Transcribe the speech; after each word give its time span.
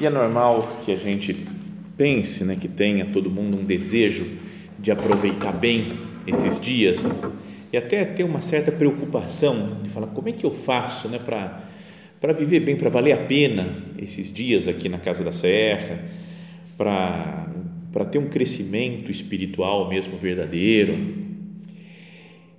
e 0.00 0.06
é 0.06 0.10
normal 0.10 0.80
que 0.84 0.92
a 0.92 0.96
gente 0.96 1.36
pense, 1.96 2.42
né, 2.44 2.56
que 2.58 2.68
tenha 2.68 3.04
todo 3.04 3.30
mundo 3.30 3.58
um 3.58 3.64
desejo 3.64 4.26
de 4.78 4.90
aproveitar 4.90 5.52
bem 5.52 5.92
esses 6.26 6.58
dias 6.58 7.02
né, 7.02 7.14
e 7.70 7.76
até 7.76 8.04
ter 8.06 8.24
uma 8.24 8.40
certa 8.40 8.72
preocupação 8.72 9.78
de 9.82 9.90
falar 9.90 10.06
como 10.06 10.30
é 10.30 10.32
que 10.32 10.44
eu 10.44 10.50
faço, 10.50 11.08
né, 11.08 11.18
para 11.18 11.68
para 12.18 12.34
viver 12.34 12.60
bem, 12.60 12.76
para 12.76 12.90
valer 12.90 13.12
a 13.12 13.16
pena 13.16 13.74
esses 13.96 14.30
dias 14.30 14.68
aqui 14.68 14.90
na 14.90 14.98
Casa 14.98 15.24
da 15.24 15.32
Serra, 15.32 15.98
para 16.76 17.46
para 17.92 18.04
ter 18.04 18.18
um 18.18 18.28
crescimento 18.28 19.10
espiritual 19.10 19.88
mesmo 19.88 20.16
verdadeiro. 20.16 20.96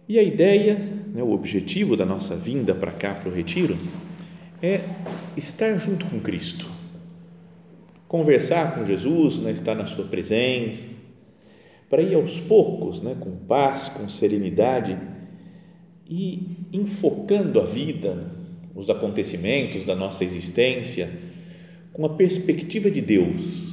E 0.09 0.19
a 0.19 0.23
ideia, 0.23 0.75
né, 1.13 1.23
o 1.23 1.31
objetivo 1.31 1.95
da 1.95 2.05
nossa 2.05 2.35
vinda 2.35 2.75
para 2.75 2.91
cá, 2.91 3.13
para 3.13 3.31
o 3.31 3.33
retiro, 3.33 3.77
é 4.61 4.81
estar 5.37 5.77
junto 5.77 6.05
com 6.05 6.19
Cristo, 6.19 6.80
conversar 8.11 8.75
com 8.75 8.85
Jesus, 8.85 9.37
né, 9.37 9.51
estar 9.51 9.73
na 9.73 9.85
Sua 9.85 10.03
presença, 10.03 10.89
para 11.89 12.01
ir 12.01 12.13
aos 12.13 12.41
poucos, 12.41 13.01
né, 13.01 13.15
com 13.17 13.37
paz, 13.45 13.87
com 13.87 14.09
serenidade 14.09 14.97
e 16.09 16.57
enfocando 16.73 17.61
a 17.61 17.65
vida, 17.65 18.29
os 18.75 18.89
acontecimentos 18.89 19.85
da 19.85 19.95
nossa 19.95 20.25
existência 20.25 21.09
com 21.93 22.05
a 22.05 22.09
perspectiva 22.09 22.91
de 22.91 22.99
Deus 22.99 23.71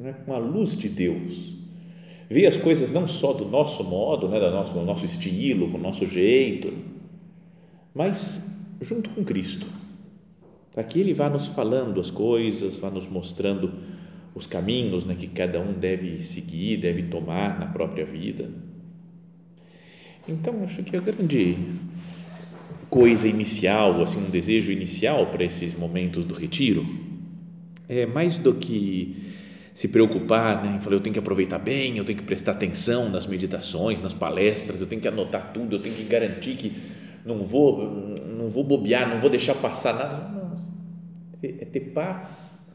né, 0.00 0.14
com 0.24 0.32
a 0.32 0.38
luz 0.38 0.76
de 0.76 0.88
Deus. 0.88 1.52
Ver 2.28 2.46
as 2.46 2.56
coisas 2.56 2.90
não 2.90 3.06
só 3.06 3.32
do 3.32 3.44
nosso 3.44 3.84
modo, 3.84 4.28
né, 4.28 4.40
do 4.40 4.50
nosso, 4.50 4.72
do 4.72 4.82
nosso 4.82 5.04
estilo, 5.04 5.70
com 5.70 5.78
o 5.78 5.80
nosso 5.80 6.06
jeito, 6.08 6.72
mas 7.94 8.56
junto 8.80 9.10
com 9.10 9.22
Cristo. 9.22 9.79
Que 10.88 11.00
Ele 11.00 11.12
vá 11.12 11.28
nos 11.28 11.48
falando 11.48 12.00
as 12.00 12.10
coisas, 12.10 12.76
vá 12.76 12.90
nos 12.90 13.08
mostrando 13.08 13.72
os 14.34 14.46
caminhos 14.46 15.04
né, 15.04 15.16
que 15.18 15.26
cada 15.26 15.60
um 15.60 15.72
deve 15.72 16.22
seguir, 16.22 16.78
deve 16.78 17.02
tomar 17.04 17.58
na 17.58 17.66
própria 17.66 18.04
vida. 18.04 18.48
Então, 20.28 20.62
acho 20.64 20.82
que 20.82 20.96
a 20.96 21.00
grande 21.00 21.56
coisa 22.88 23.26
inicial, 23.26 24.02
assim, 24.02 24.24
um 24.24 24.30
desejo 24.30 24.70
inicial 24.70 25.26
para 25.26 25.44
esses 25.44 25.76
momentos 25.76 26.24
do 26.24 26.34
retiro, 26.34 26.86
é 27.88 28.06
mais 28.06 28.38
do 28.38 28.54
que 28.54 29.34
se 29.74 29.88
preocupar, 29.88 30.62
né? 30.62 30.80
Falei, 30.80 30.98
eu 30.98 31.02
tenho 31.02 31.12
que 31.12 31.18
aproveitar 31.18 31.58
bem, 31.58 31.96
eu 31.96 32.04
tenho 32.04 32.18
que 32.18 32.24
prestar 32.24 32.52
atenção 32.52 33.08
nas 33.08 33.26
meditações, 33.26 34.00
nas 34.00 34.12
palestras, 34.12 34.80
eu 34.80 34.86
tenho 34.86 35.00
que 35.00 35.08
anotar 35.08 35.52
tudo, 35.52 35.76
eu 35.76 35.80
tenho 35.80 35.94
que 35.94 36.04
garantir 36.04 36.56
que 36.56 36.72
não 37.24 37.38
vou, 37.44 37.82
não 38.38 38.48
vou 38.48 38.62
bobear, 38.62 39.08
não 39.08 39.20
vou 39.20 39.30
deixar 39.30 39.54
passar 39.54 39.94
nada. 39.94 40.39
É 41.42 41.64
ter 41.64 41.92
paz, 41.92 42.68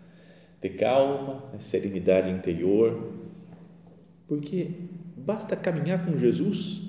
ter 0.59 0.69
calma, 0.69 1.43
né? 1.53 1.59
serenidade 1.59 2.31
interior, 2.31 3.13
porque 4.27 4.71
basta 5.15 5.55
caminhar 5.55 6.05
com 6.05 6.17
Jesus 6.17 6.83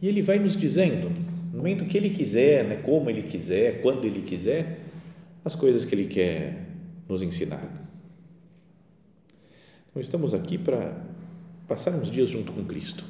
e 0.00 0.08
Ele 0.08 0.22
vai 0.22 0.38
nos 0.38 0.56
dizendo, 0.56 1.10
no 1.52 1.58
momento 1.58 1.84
que 1.86 1.96
Ele 1.96 2.10
quiser, 2.10 2.64
né? 2.64 2.76
como 2.76 3.10
Ele 3.10 3.22
quiser, 3.22 3.80
quando 3.82 4.04
Ele 4.04 4.22
quiser, 4.22 4.80
as 5.44 5.54
coisas 5.54 5.84
que 5.84 5.94
Ele 5.94 6.06
quer 6.06 6.66
nos 7.08 7.22
ensinar. 7.22 7.62
Então, 9.90 10.00
estamos 10.02 10.34
aqui 10.34 10.58
para 10.58 11.04
passar 11.68 11.92
uns 11.92 12.10
dias 12.10 12.28
junto 12.28 12.52
com 12.52 12.64
Cristo, 12.64 13.04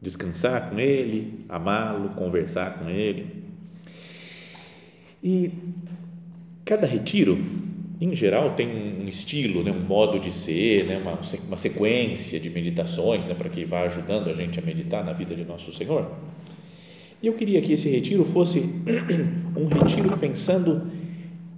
descansar 0.00 0.70
com 0.70 0.78
Ele, 0.78 1.44
amá-lo, 1.48 2.10
conversar 2.10 2.78
com 2.78 2.88
Ele. 2.88 3.44
E 5.22 5.50
cada 6.66 6.84
retiro, 6.84 7.38
em 8.00 8.14
geral, 8.14 8.54
tem 8.54 8.68
um 8.68 9.08
estilo, 9.08 9.62
né, 9.62 9.70
um 9.70 9.86
modo 9.86 10.18
de 10.18 10.32
ser, 10.32 10.84
né, 10.84 10.98
uma, 10.98 11.18
uma 11.46 11.56
sequência 11.56 12.40
de 12.40 12.50
meditações 12.50 13.24
né, 13.24 13.34
para 13.34 13.48
que 13.48 13.64
vá 13.64 13.82
ajudando 13.82 14.28
a 14.28 14.34
gente 14.34 14.58
a 14.58 14.62
meditar 14.62 15.04
na 15.04 15.12
vida 15.12 15.34
de 15.34 15.44
Nosso 15.44 15.72
Senhor. 15.72 16.10
E 17.22 17.28
eu 17.28 17.34
queria 17.34 17.62
que 17.62 17.72
esse 17.72 17.88
retiro 17.88 18.24
fosse 18.24 18.58
um 19.56 19.66
retiro 19.66 20.14
pensando 20.18 20.90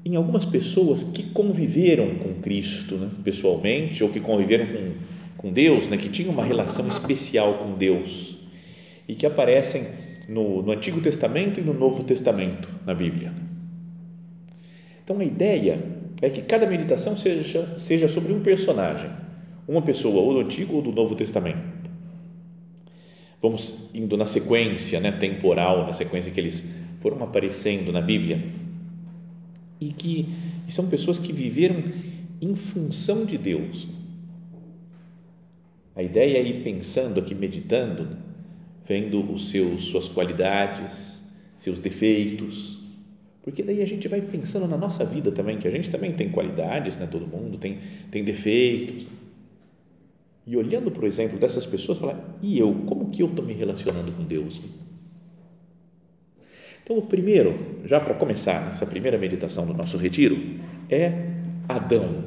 em 0.04 0.14
algumas 0.14 0.44
pessoas 0.44 1.02
que 1.02 1.22
conviveram 1.22 2.14
com 2.16 2.34
Cristo 2.34 2.96
né, 2.96 3.10
pessoalmente 3.24 4.04
ou 4.04 4.10
que 4.10 4.20
conviveram 4.20 4.66
com, 4.66 4.92
com 5.38 5.52
Deus, 5.52 5.88
né, 5.88 5.96
que 5.96 6.10
tinham 6.10 6.32
uma 6.32 6.44
relação 6.44 6.86
especial 6.86 7.54
com 7.54 7.72
Deus 7.72 8.36
e 9.08 9.14
que 9.14 9.24
aparecem 9.24 9.86
no, 10.28 10.62
no 10.62 10.70
Antigo 10.70 11.00
Testamento 11.00 11.58
e 11.58 11.62
no 11.62 11.72
Novo 11.72 12.04
Testamento 12.04 12.68
na 12.84 12.94
Bíblia. 12.94 13.47
Então 15.08 15.20
a 15.20 15.24
ideia 15.24 15.82
é 16.20 16.28
que 16.28 16.42
cada 16.42 16.66
meditação 16.66 17.16
seja, 17.16 17.78
seja 17.78 18.06
sobre 18.08 18.30
um 18.30 18.42
personagem, 18.42 19.08
uma 19.66 19.80
pessoa 19.80 20.20
ou 20.20 20.34
do 20.34 20.40
Antigo 20.40 20.76
ou 20.76 20.82
do 20.82 20.92
Novo 20.92 21.14
Testamento. 21.14 21.88
Vamos 23.40 23.88
indo 23.94 24.18
na 24.18 24.26
sequência 24.26 25.00
né, 25.00 25.10
temporal, 25.10 25.86
na 25.86 25.94
sequência 25.94 26.30
que 26.30 26.38
eles 26.38 26.74
foram 26.98 27.22
aparecendo 27.22 27.90
na 27.90 28.02
Bíblia 28.02 28.52
e 29.80 29.94
que 29.94 30.28
e 30.68 30.70
são 30.70 30.90
pessoas 30.90 31.18
que 31.18 31.32
viveram 31.32 31.82
em 32.42 32.54
função 32.54 33.24
de 33.24 33.38
Deus. 33.38 33.88
A 35.96 36.02
ideia 36.02 36.36
é 36.36 36.42
ir 36.42 36.62
pensando 36.62 37.18
aqui, 37.18 37.34
meditando, 37.34 38.04
né? 38.04 38.16
vendo 38.86 39.22
os 39.32 39.48
seus, 39.48 39.84
suas 39.84 40.06
qualidades, 40.06 41.18
seus 41.56 41.78
defeitos, 41.78 42.77
porque 43.48 43.62
daí 43.62 43.80
a 43.80 43.86
gente 43.86 44.06
vai 44.08 44.20
pensando 44.20 44.68
na 44.68 44.76
nossa 44.76 45.06
vida 45.06 45.32
também, 45.32 45.56
que 45.56 45.66
a 45.66 45.70
gente 45.70 45.88
também 45.88 46.12
tem 46.12 46.28
qualidades, 46.28 46.98
né? 46.98 47.08
todo 47.10 47.26
mundo 47.26 47.56
tem, 47.56 47.78
tem 48.10 48.22
defeitos. 48.22 49.06
E 50.46 50.54
olhando 50.54 50.92
o 50.94 51.06
exemplo 51.06 51.38
dessas 51.38 51.64
pessoas, 51.64 51.98
falar, 51.98 52.38
e 52.42 52.58
eu, 52.58 52.74
como 52.84 53.08
que 53.08 53.22
eu 53.22 53.26
estou 53.26 53.42
me 53.42 53.54
relacionando 53.54 54.12
com 54.12 54.22
Deus? 54.22 54.60
Então, 56.84 56.98
o 56.98 57.06
primeiro, 57.06 57.58
já 57.86 57.98
para 57.98 58.12
começar 58.12 58.72
essa 58.74 58.84
primeira 58.84 59.16
meditação 59.16 59.64
do 59.66 59.72
nosso 59.72 59.96
retiro, 59.96 60.36
é 60.90 61.30
Adão. 61.66 62.24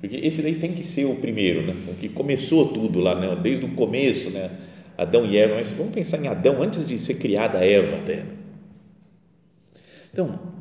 Porque 0.00 0.16
esse 0.16 0.40
daí 0.40 0.54
tem 0.54 0.72
que 0.72 0.82
ser 0.82 1.04
o 1.04 1.16
primeiro, 1.16 1.66
né? 1.66 1.76
o 1.88 1.94
que 1.94 2.08
começou 2.08 2.68
tudo 2.68 3.00
lá, 3.00 3.14
né? 3.14 3.38
desde 3.42 3.66
o 3.66 3.72
começo, 3.72 4.30
né? 4.30 4.50
Adão 4.96 5.26
e 5.26 5.36
Eva. 5.36 5.56
Mas 5.56 5.72
vamos 5.72 5.92
pensar 5.92 6.16
em 6.24 6.26
Adão 6.26 6.62
antes 6.62 6.86
de 6.86 6.98
ser 6.98 7.16
criada 7.16 7.58
Eva 7.58 7.96
até. 7.96 8.24
Então, 10.10 10.53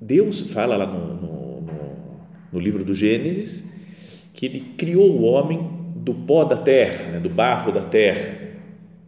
Deus 0.00 0.52
fala 0.52 0.76
lá 0.76 0.86
no, 0.86 1.14
no, 1.14 1.60
no, 1.60 1.72
no 2.52 2.58
livro 2.58 2.84
do 2.84 2.94
Gênesis 2.94 3.72
que 4.32 4.46
ele 4.46 4.60
criou 4.76 5.10
o 5.10 5.22
homem 5.22 5.70
do 5.96 6.14
pó 6.14 6.44
da 6.44 6.56
terra, 6.56 7.12
né? 7.12 7.20
do 7.20 7.30
barro 7.30 7.72
da 7.72 7.80
terra 7.80 8.46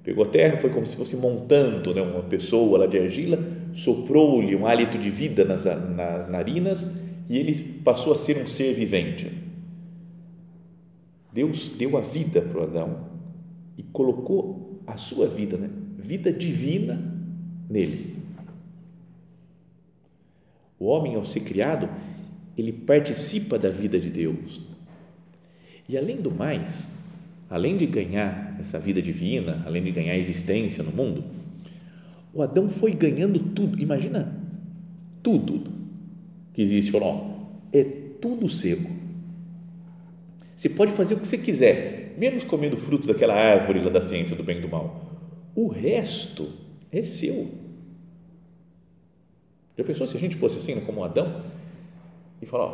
Pegou 0.08 0.24
a 0.24 0.28
terra, 0.28 0.56
foi 0.56 0.70
como 0.70 0.86
se 0.86 0.96
fosse 0.96 1.16
montando 1.16 1.92
né, 1.92 2.00
uma 2.00 2.22
pessoa 2.22 2.78
lá 2.78 2.86
de 2.86 2.98
argila, 2.98 3.38
soprou-lhe 3.74 4.56
um 4.56 4.66
hálito 4.66 4.96
de 4.96 5.10
vida 5.10 5.44
nas, 5.44 5.66
nas 5.66 6.30
narinas 6.30 6.86
e 7.28 7.36
ele 7.36 7.54
passou 7.84 8.14
a 8.14 8.18
ser 8.18 8.42
um 8.42 8.48
ser 8.48 8.72
vivente. 8.72 9.30
Deus 11.30 11.72
deu 11.76 11.98
a 11.98 12.00
vida 12.00 12.40
para 12.40 12.58
o 12.58 12.62
Adão 12.62 13.00
e 13.76 13.82
colocou 13.82 14.80
a 14.86 14.96
sua 14.96 15.26
vida, 15.26 15.58
né? 15.58 15.68
vida 15.98 16.32
divina 16.32 17.14
nele. 17.68 18.16
O 20.78 20.86
homem, 20.86 21.14
ao 21.14 21.24
ser 21.24 21.40
criado, 21.40 21.88
ele 22.56 22.72
participa 22.72 23.58
da 23.58 23.70
vida 23.70 23.98
de 23.98 24.10
Deus. 24.10 24.60
E 25.88 25.96
além 25.96 26.18
do 26.18 26.30
mais, 26.30 26.88
além 27.48 27.76
de 27.76 27.86
ganhar 27.86 28.56
essa 28.60 28.78
vida 28.78 29.00
divina, 29.00 29.62
além 29.66 29.82
de 29.82 29.90
ganhar 29.90 30.16
existência 30.16 30.84
no 30.84 30.92
mundo, 30.92 31.24
o 32.32 32.42
Adão 32.42 32.68
foi 32.68 32.92
ganhando 32.92 33.38
tudo. 33.40 33.80
Imagina 33.82 34.36
tudo 35.22 35.64
que 36.52 36.62
existe. 36.62 36.90
Falou, 36.90 37.08
ó, 37.08 37.76
é 37.76 37.84
tudo 38.20 38.48
seu. 38.48 38.78
Você 40.54 40.68
pode 40.68 40.92
fazer 40.92 41.14
o 41.14 41.20
que 41.20 41.26
você 41.26 41.38
quiser, 41.38 42.16
menos 42.18 42.44
comendo 42.44 42.76
fruto 42.76 43.06
daquela 43.06 43.34
árvore 43.34 43.80
lá 43.80 43.90
da 43.90 44.02
ciência 44.02 44.34
do 44.34 44.42
bem 44.42 44.58
e 44.58 44.60
do 44.60 44.68
mal. 44.68 45.20
O 45.54 45.68
resto 45.68 46.50
é 46.90 47.02
seu. 47.02 47.67
Já 49.78 49.84
pensou 49.84 50.08
se 50.08 50.16
a 50.16 50.20
gente 50.20 50.34
fosse 50.34 50.58
assim, 50.58 50.80
como 50.80 51.04
Adão? 51.04 51.40
E 52.42 52.46
falar, 52.46 52.70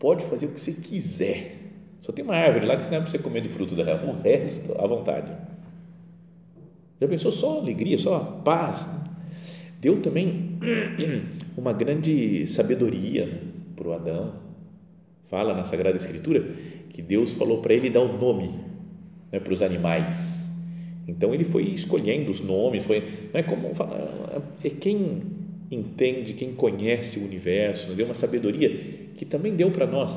pode 0.00 0.24
fazer 0.24 0.46
o 0.46 0.50
que 0.50 0.58
você 0.58 0.72
quiser. 0.72 1.56
Só 2.02 2.10
tem 2.10 2.24
uma 2.24 2.34
árvore 2.34 2.66
lá 2.66 2.76
que 2.76 2.84
não 2.86 2.96
é 2.96 3.00
para 3.00 3.08
você 3.08 3.18
comer 3.18 3.42
de 3.42 3.48
fruto 3.48 3.76
dela. 3.76 4.04
O 4.04 4.20
resto, 4.20 4.74
à 4.76 4.84
vontade. 4.84 5.30
Já 7.00 7.06
pensou 7.06 7.30
só 7.30 7.60
alegria, 7.60 7.96
só 7.96 8.18
paz? 8.44 8.90
Deu 9.80 10.02
também 10.02 10.58
uma 11.56 11.72
grande 11.72 12.44
sabedoria 12.48 13.26
né, 13.26 13.40
para 13.76 13.88
o 13.88 13.92
Adão. 13.92 14.34
Fala 15.24 15.54
na 15.54 15.62
Sagrada 15.62 15.96
Escritura 15.96 16.44
que 16.90 17.00
Deus 17.00 17.34
falou 17.34 17.62
para 17.62 17.74
ele 17.74 17.88
dar 17.88 18.00
o 18.00 18.16
um 18.16 18.18
nome 18.18 18.58
né, 19.30 19.38
para 19.38 19.52
os 19.52 19.62
animais. 19.62 20.50
Então 21.06 21.32
ele 21.32 21.44
foi 21.44 21.62
escolhendo 21.68 22.32
os 22.32 22.40
nomes, 22.40 22.82
foi, 22.82 23.30
não 23.32 23.40
é 23.40 23.42
como 23.44 23.70
é 24.64 24.70
quem 24.70 25.37
entende, 25.70 26.34
quem 26.34 26.54
conhece 26.54 27.18
o 27.18 27.24
universo, 27.24 27.88
né, 27.88 27.94
deu 27.94 28.06
uma 28.06 28.14
sabedoria 28.14 28.70
que 29.16 29.24
também 29.24 29.54
deu 29.54 29.70
para 29.70 29.86
nós. 29.86 30.16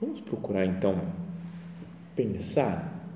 Vamos 0.00 0.20
procurar 0.20 0.66
então 0.66 1.00
pensar 2.16 3.06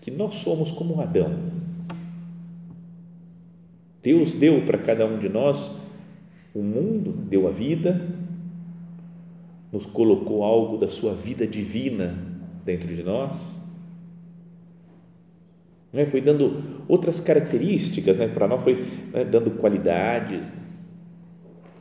que 0.00 0.10
nós 0.10 0.34
somos 0.34 0.70
como 0.70 1.00
Adão. 1.00 1.52
Deus 4.02 4.34
deu 4.34 4.64
para 4.66 4.78
cada 4.78 5.06
um 5.06 5.18
de 5.18 5.28
nós 5.28 5.80
o 6.54 6.62
mundo, 6.62 7.12
deu 7.12 7.48
a 7.48 7.50
vida, 7.50 8.00
nos 9.72 9.86
colocou 9.86 10.42
algo 10.42 10.76
da 10.76 10.88
sua 10.88 11.14
vida 11.14 11.46
divina 11.46 12.14
dentro 12.64 12.88
de 12.94 13.02
nós. 13.02 13.61
Né? 15.92 16.06
Foi 16.06 16.20
dando 16.20 16.82
outras 16.88 17.20
características 17.20 18.18
né? 18.18 18.28
para 18.28 18.48
nós, 18.48 18.62
foi 18.62 18.74
né? 19.12 19.24
dando 19.24 19.50
qualidades, 19.52 20.46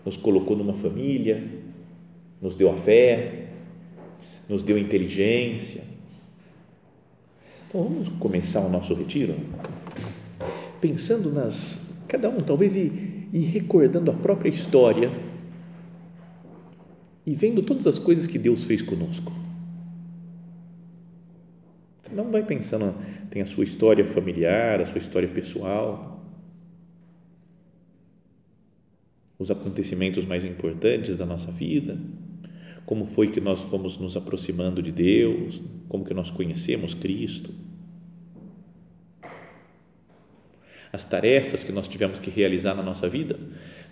nos 0.05 0.17
colocou 0.17 0.57
numa 0.57 0.73
família, 0.73 1.43
nos 2.41 2.55
deu 2.55 2.71
a 2.71 2.77
fé, 2.77 3.47
nos 4.49 4.63
deu 4.63 4.77
inteligência, 4.77 5.83
então 7.71 7.83
vamos 7.83 8.09
começar 8.19 8.59
o 8.59 8.69
nosso 8.69 8.93
retiro 8.93 9.33
pensando 10.81 11.31
nas, 11.31 11.93
cada 12.05 12.27
um 12.27 12.41
talvez 12.41 12.75
e, 12.75 13.29
e 13.31 13.39
recordando 13.39 14.11
a 14.11 14.13
própria 14.13 14.49
história 14.49 15.09
e 17.25 17.33
vendo 17.33 17.61
todas 17.61 17.87
as 17.87 17.97
coisas 17.97 18.27
que 18.27 18.37
Deus 18.37 18.65
fez 18.65 18.81
conosco. 18.81 19.31
Não 22.13 22.31
vai 22.31 22.43
pensando, 22.43 22.95
tem 23.29 23.41
a 23.41 23.45
sua 23.45 23.63
história 23.63 24.05
familiar, 24.05 24.81
a 24.81 24.85
sua 24.85 24.97
história 24.97 25.27
pessoal, 25.27 26.23
os 29.37 29.49
acontecimentos 29.49 30.25
mais 30.25 30.45
importantes 30.45 31.15
da 31.15 31.25
nossa 31.25 31.51
vida, 31.51 31.97
como 32.85 33.05
foi 33.05 33.27
que 33.27 33.41
nós 33.41 33.63
fomos 33.63 33.97
nos 33.97 34.15
aproximando 34.15 34.81
de 34.81 34.91
Deus, 34.91 35.61
como 35.87 36.05
que 36.05 36.13
nós 36.13 36.29
conhecemos 36.29 36.93
Cristo, 36.93 37.51
as 40.93 41.05
tarefas 41.05 41.63
que 41.63 41.71
nós 41.71 41.87
tivemos 41.87 42.19
que 42.19 42.29
realizar 42.29 42.75
na 42.75 42.83
nossa 42.83 43.07
vida. 43.07 43.39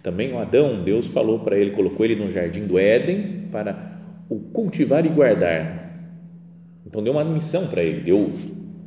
Também 0.04 0.34
o 0.34 0.38
Adão, 0.38 0.84
Deus 0.84 1.08
falou 1.08 1.40
para 1.40 1.58
ele, 1.58 1.72
colocou 1.72 2.06
ele 2.06 2.16
no 2.16 2.32
jardim 2.32 2.66
do 2.66 2.78
Éden 2.78 3.48
para 3.52 4.00
o 4.30 4.40
cultivar 4.40 5.06
e 5.06 5.10
guardar. 5.10 5.89
Então 6.90 7.02
deu 7.02 7.14
uma 7.14 7.24
missão 7.24 7.68
para 7.68 7.82
ele, 7.82 8.02
deu 8.02 8.30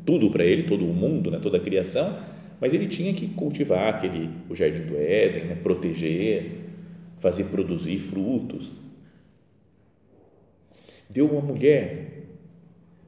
tudo 0.04 0.28
para 0.28 0.44
ele, 0.44 0.64
todo 0.64 0.84
o 0.84 0.92
mundo, 0.92 1.30
né, 1.30 1.38
toda 1.40 1.56
a 1.56 1.60
criação, 1.60 2.18
mas 2.60 2.74
ele 2.74 2.88
tinha 2.88 3.14
que 3.14 3.28
cultivar 3.28 3.94
aquele 3.94 4.28
o 4.50 4.54
jardim 4.54 4.80
do 4.80 4.96
Éden, 4.98 5.44
né, 5.44 5.54
proteger, 5.62 6.50
fazer 7.18 7.44
produzir 7.44 7.98
frutos 7.98 8.82
deu 11.12 11.26
uma 11.26 11.40
mulher. 11.42 12.08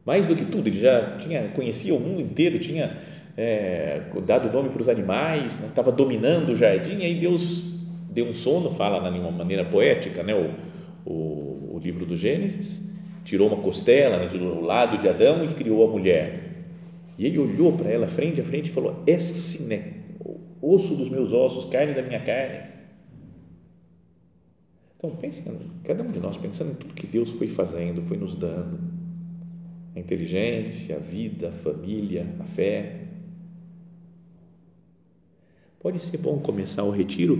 Mais 0.04 0.26
do 0.26 0.36
que 0.36 0.44
tudo, 0.44 0.68
ele 0.68 0.78
já 0.78 1.16
tinha, 1.18 1.48
conhecia 1.48 1.94
o 1.94 2.00
mundo 2.00 2.20
inteiro, 2.20 2.58
tinha 2.58 2.90
é, 3.36 4.02
dado 4.26 4.52
nome 4.52 4.68
para 4.68 4.82
os 4.82 4.88
animais, 4.88 5.58
né? 5.58 5.68
estava 5.68 5.90
dominando 5.90 6.50
o 6.50 6.56
jardim, 6.56 6.98
e 6.98 7.04
aí 7.04 7.18
Deus 7.18 7.72
deu 8.10 8.26
um 8.26 8.34
sono, 8.34 8.70
fala 8.70 9.10
de 9.10 9.18
uma 9.18 9.30
maneira 9.30 9.64
poética, 9.64 10.22
né? 10.22 10.34
o, 10.34 10.50
o, 11.10 11.76
o 11.76 11.80
livro 11.82 12.04
do 12.04 12.14
Gênesis, 12.14 12.92
tirou 13.24 13.48
uma 13.48 13.62
costela 13.62 14.18
né, 14.18 14.28
do 14.28 14.60
lado 14.60 14.98
de 14.98 15.08
Adão 15.08 15.44
e 15.44 15.54
criou 15.54 15.88
a 15.88 15.90
mulher. 15.90 16.44
E 17.18 17.26
ele 17.26 17.38
olhou 17.38 17.72
para 17.72 17.88
ela 17.88 18.06
frente 18.06 18.40
a 18.40 18.44
frente 18.44 18.68
e 18.68 18.72
falou: 18.72 19.02
Essa 19.06 19.34
sim 19.34 19.72
é 19.72 19.94
osso 20.60 20.94
dos 20.94 21.08
meus 21.08 21.32
ossos, 21.32 21.66
carne 21.66 21.94
da 21.94 22.02
minha 22.02 22.20
carne. 22.20 22.72
Então, 24.96 25.10
pensa, 25.16 25.54
cada 25.84 26.02
um 26.02 26.10
de 26.10 26.18
nós 26.18 26.36
pensando 26.38 26.72
em 26.72 26.74
tudo 26.74 26.94
que 26.94 27.06
Deus 27.06 27.30
foi 27.30 27.48
fazendo, 27.48 28.00
foi 28.00 28.16
nos 28.16 28.34
dando. 28.34 28.80
A 29.94 30.00
inteligência, 30.00 30.96
a 30.96 30.98
vida, 30.98 31.48
a 31.48 31.52
família, 31.52 32.26
a 32.40 32.44
fé. 32.44 33.02
Pode 35.78 36.00
ser 36.00 36.16
bom 36.16 36.38
começar 36.38 36.82
o 36.84 36.90
retiro 36.90 37.38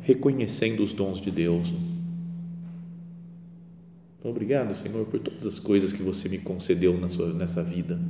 reconhecendo 0.00 0.82
os 0.82 0.92
dons 0.92 1.20
de 1.20 1.30
Deus. 1.30 1.72
Então, 4.18 4.30
obrigado, 4.30 4.76
Senhor, 4.76 5.06
por 5.06 5.20
todas 5.20 5.46
as 5.46 5.60
coisas 5.60 5.92
que 5.92 6.02
você 6.02 6.28
me 6.28 6.38
concedeu 6.38 6.98
sua, 7.08 7.32
nessa 7.32 7.62
vida. 7.62 8.00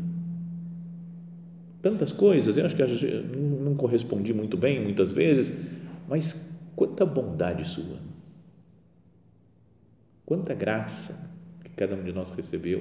Tantas 1.83 2.13
coisas, 2.13 2.57
eu 2.59 2.67
acho 2.67 2.75
que 2.75 2.83
eu 2.83 3.25
não 3.63 3.75
correspondi 3.75 4.33
muito 4.33 4.57
bem 4.57 4.83
muitas 4.83 5.13
vezes, 5.13 5.53
mas 6.09 6.59
quanta 6.75 7.05
bondade 7.05 7.67
sua 7.67 7.99
Quanta 10.27 10.53
graça 10.55 11.31
que 11.63 11.71
cada 11.71 11.95
um 11.95 12.03
de 12.03 12.13
nós 12.13 12.33
recebeu. 12.33 12.81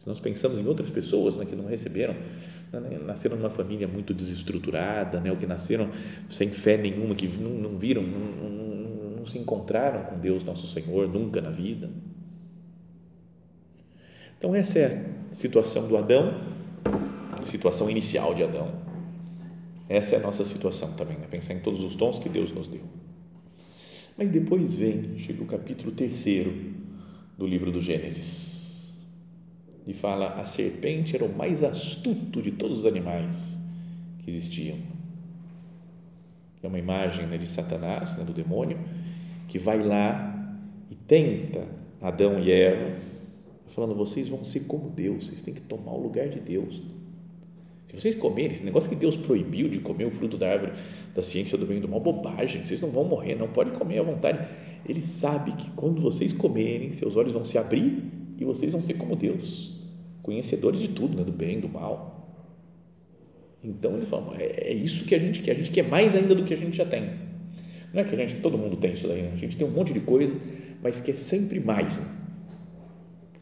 Se 0.00 0.06
nós 0.06 0.18
pensamos 0.18 0.58
em 0.58 0.66
outras 0.66 0.90
pessoas 0.90 1.36
né, 1.36 1.44
que 1.44 1.54
não 1.54 1.66
receberam, 1.66 2.14
né, 2.72 2.98
nasceram 3.06 3.36
numa 3.36 3.50
família 3.50 3.86
muito 3.86 4.12
desestruturada, 4.12 5.20
né, 5.20 5.30
ou 5.30 5.36
que 5.36 5.46
nasceram 5.46 5.88
sem 6.28 6.50
fé 6.50 6.76
nenhuma, 6.76 7.14
que 7.14 7.28
não, 7.38 7.50
não 7.50 7.78
viram, 7.78 8.02
não, 8.02 8.18
não, 8.18 8.75
não 9.26 9.32
se 9.32 9.38
encontraram 9.38 10.04
com 10.04 10.18
Deus, 10.18 10.44
nosso 10.44 10.68
Senhor, 10.68 11.08
nunca 11.08 11.40
na 11.40 11.50
vida. 11.50 11.90
Então, 14.38 14.54
essa 14.54 14.78
é 14.78 15.10
a 15.32 15.34
situação 15.34 15.88
do 15.88 15.96
Adão, 15.96 16.40
situação 17.44 17.90
inicial 17.90 18.32
de 18.34 18.44
Adão. 18.44 18.70
Essa 19.88 20.16
é 20.16 20.18
a 20.18 20.22
nossa 20.22 20.44
situação 20.44 20.92
também, 20.92 21.16
né? 21.16 21.26
pensar 21.28 21.54
em 21.54 21.60
todos 21.60 21.82
os 21.82 21.96
dons 21.96 22.18
que 22.18 22.28
Deus 22.28 22.52
nos 22.52 22.68
deu. 22.68 22.82
Mas 24.16 24.30
depois 24.30 24.74
vem, 24.74 25.18
chega 25.18 25.42
o 25.42 25.46
capítulo 25.46 25.92
terceiro 25.92 26.54
do 27.36 27.46
livro 27.46 27.70
do 27.70 27.82
Gênesis 27.82 29.04
e 29.86 29.92
fala: 29.92 30.40
a 30.40 30.44
serpente 30.44 31.14
era 31.14 31.24
o 31.24 31.36
mais 31.36 31.62
astuto 31.62 32.40
de 32.40 32.52
todos 32.52 32.78
os 32.78 32.86
animais 32.86 33.70
que 34.20 34.30
existiam. 34.30 34.78
É 36.62 36.66
uma 36.66 36.78
imagem 36.78 37.26
né, 37.26 37.38
de 37.38 37.46
Satanás, 37.46 38.16
né, 38.16 38.24
do 38.24 38.32
demônio, 38.32 38.78
que 39.46 39.58
vai 39.58 39.82
lá 39.82 40.58
e 40.90 40.94
tenta 40.94 41.66
Adão 42.00 42.40
e 42.40 42.50
Eva, 42.50 42.96
falando: 43.66 43.94
vocês 43.94 44.28
vão 44.28 44.44
ser 44.44 44.60
como 44.60 44.90
Deus, 44.90 45.26
vocês 45.26 45.42
têm 45.42 45.54
que 45.54 45.60
tomar 45.60 45.92
o 45.92 46.02
lugar 46.02 46.28
de 46.28 46.40
Deus 46.40 46.80
se 47.86 48.00
vocês 48.00 48.14
comerem, 48.16 48.52
esse 48.52 48.64
negócio 48.64 48.90
que 48.90 48.96
Deus 48.96 49.14
proibiu 49.14 49.68
de 49.68 49.78
comer 49.78 50.06
o 50.06 50.10
fruto 50.10 50.36
da 50.36 50.50
árvore 50.50 50.72
da 51.14 51.22
ciência 51.22 51.56
do 51.56 51.64
bem 51.64 51.78
e 51.78 51.80
do 51.80 51.88
mal, 51.88 52.00
bobagem, 52.00 52.62
vocês 52.62 52.80
não 52.80 52.90
vão 52.90 53.04
morrer, 53.04 53.36
não 53.36 53.48
podem 53.48 53.72
comer 53.72 54.00
à 54.00 54.02
vontade. 54.02 54.46
Ele 54.84 55.00
sabe 55.00 55.52
que 55.52 55.70
quando 55.70 56.02
vocês 56.02 56.32
comerem, 56.32 56.92
seus 56.92 57.16
olhos 57.16 57.32
vão 57.32 57.44
se 57.44 57.56
abrir 57.56 58.02
e 58.38 58.44
vocês 58.44 58.72
vão 58.72 58.82
ser 58.82 58.94
como 58.94 59.16
Deus, 59.16 59.80
conhecedores 60.22 60.80
de 60.80 60.88
tudo, 60.88 61.16
né, 61.16 61.24
do 61.24 61.32
bem 61.32 61.60
do 61.60 61.68
mal. 61.68 62.44
Então 63.62 63.96
ele 63.96 64.04
fala, 64.04 64.36
é, 64.38 64.72
é 64.72 64.74
isso 64.74 65.06
que 65.06 65.14
a 65.14 65.18
gente 65.18 65.40
quer, 65.40 65.52
a 65.52 65.54
gente 65.54 65.70
quer 65.70 65.88
mais 65.88 66.14
ainda 66.14 66.34
do 66.34 66.44
que 66.44 66.52
a 66.52 66.56
gente 66.56 66.76
já 66.76 66.84
tem. 66.84 67.25
Não 67.96 68.02
é 68.02 68.04
que 68.04 68.14
a 68.14 68.18
gente, 68.18 68.42
todo 68.42 68.58
mundo 68.58 68.76
tem 68.76 68.92
isso 68.92 69.08
daí, 69.08 69.22
né? 69.22 69.30
a 69.32 69.36
gente 69.38 69.56
tem 69.56 69.66
um 69.66 69.70
monte 69.70 69.90
de 69.90 70.00
coisa, 70.00 70.34
mas 70.82 71.00
quer 71.00 71.16
sempre 71.16 71.58
mais. 71.58 71.98
Né? 71.98 72.04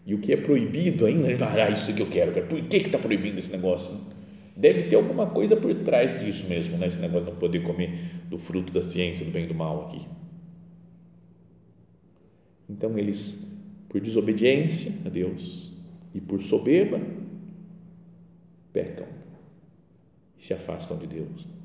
E 0.06 0.14
o 0.14 0.20
que 0.20 0.32
é 0.32 0.36
proibido 0.36 1.06
ainda, 1.06 1.36
fala, 1.36 1.64
ah, 1.64 1.70
isso 1.70 1.92
que 1.92 2.00
eu 2.00 2.06
quero, 2.06 2.30
por 2.46 2.62
que 2.62 2.76
está 2.76 2.96
proibindo 2.96 3.36
esse 3.36 3.50
negócio? 3.50 3.98
Deve 4.56 4.84
ter 4.84 4.94
alguma 4.94 5.26
coisa 5.26 5.56
por 5.56 5.74
trás 5.82 6.20
disso 6.20 6.48
mesmo, 6.48 6.78
né? 6.78 6.86
esse 6.86 7.00
negócio 7.00 7.24
de 7.24 7.32
não 7.32 7.36
poder 7.36 7.64
comer 7.64 7.98
do 8.30 8.38
fruto 8.38 8.72
da 8.72 8.80
ciência, 8.80 9.26
do 9.26 9.32
bem 9.32 9.42
e 9.42 9.48
do 9.48 9.54
mal 9.56 9.88
aqui. 9.88 10.06
Então, 12.70 12.96
eles, 12.96 13.58
por 13.88 14.00
desobediência 14.00 14.92
a 15.04 15.08
Deus 15.08 15.72
e 16.14 16.20
por 16.20 16.40
soberba, 16.40 17.00
pecam 18.72 19.08
e 20.38 20.44
se 20.44 20.54
afastam 20.54 20.96
de 20.96 21.08
Deus. 21.08 21.63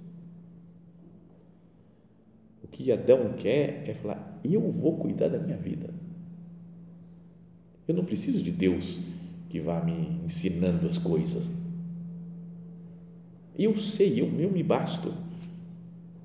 Que 2.71 2.91
Adão 2.91 3.33
quer 3.33 3.83
é 3.87 3.93
falar: 3.93 4.39
eu 4.43 4.69
vou 4.71 4.97
cuidar 4.97 5.27
da 5.27 5.39
minha 5.39 5.57
vida. 5.57 5.93
Eu 7.87 7.95
não 7.95 8.05
preciso 8.05 8.43
de 8.43 8.51
Deus 8.51 8.99
que 9.49 9.59
vá 9.59 9.83
me 9.83 10.21
ensinando 10.23 10.87
as 10.87 10.97
coisas. 10.97 11.49
Eu 13.57 13.75
sei, 13.75 14.21
eu, 14.21 14.27
eu 14.39 14.51
me 14.51 14.63
basto. 14.63 15.13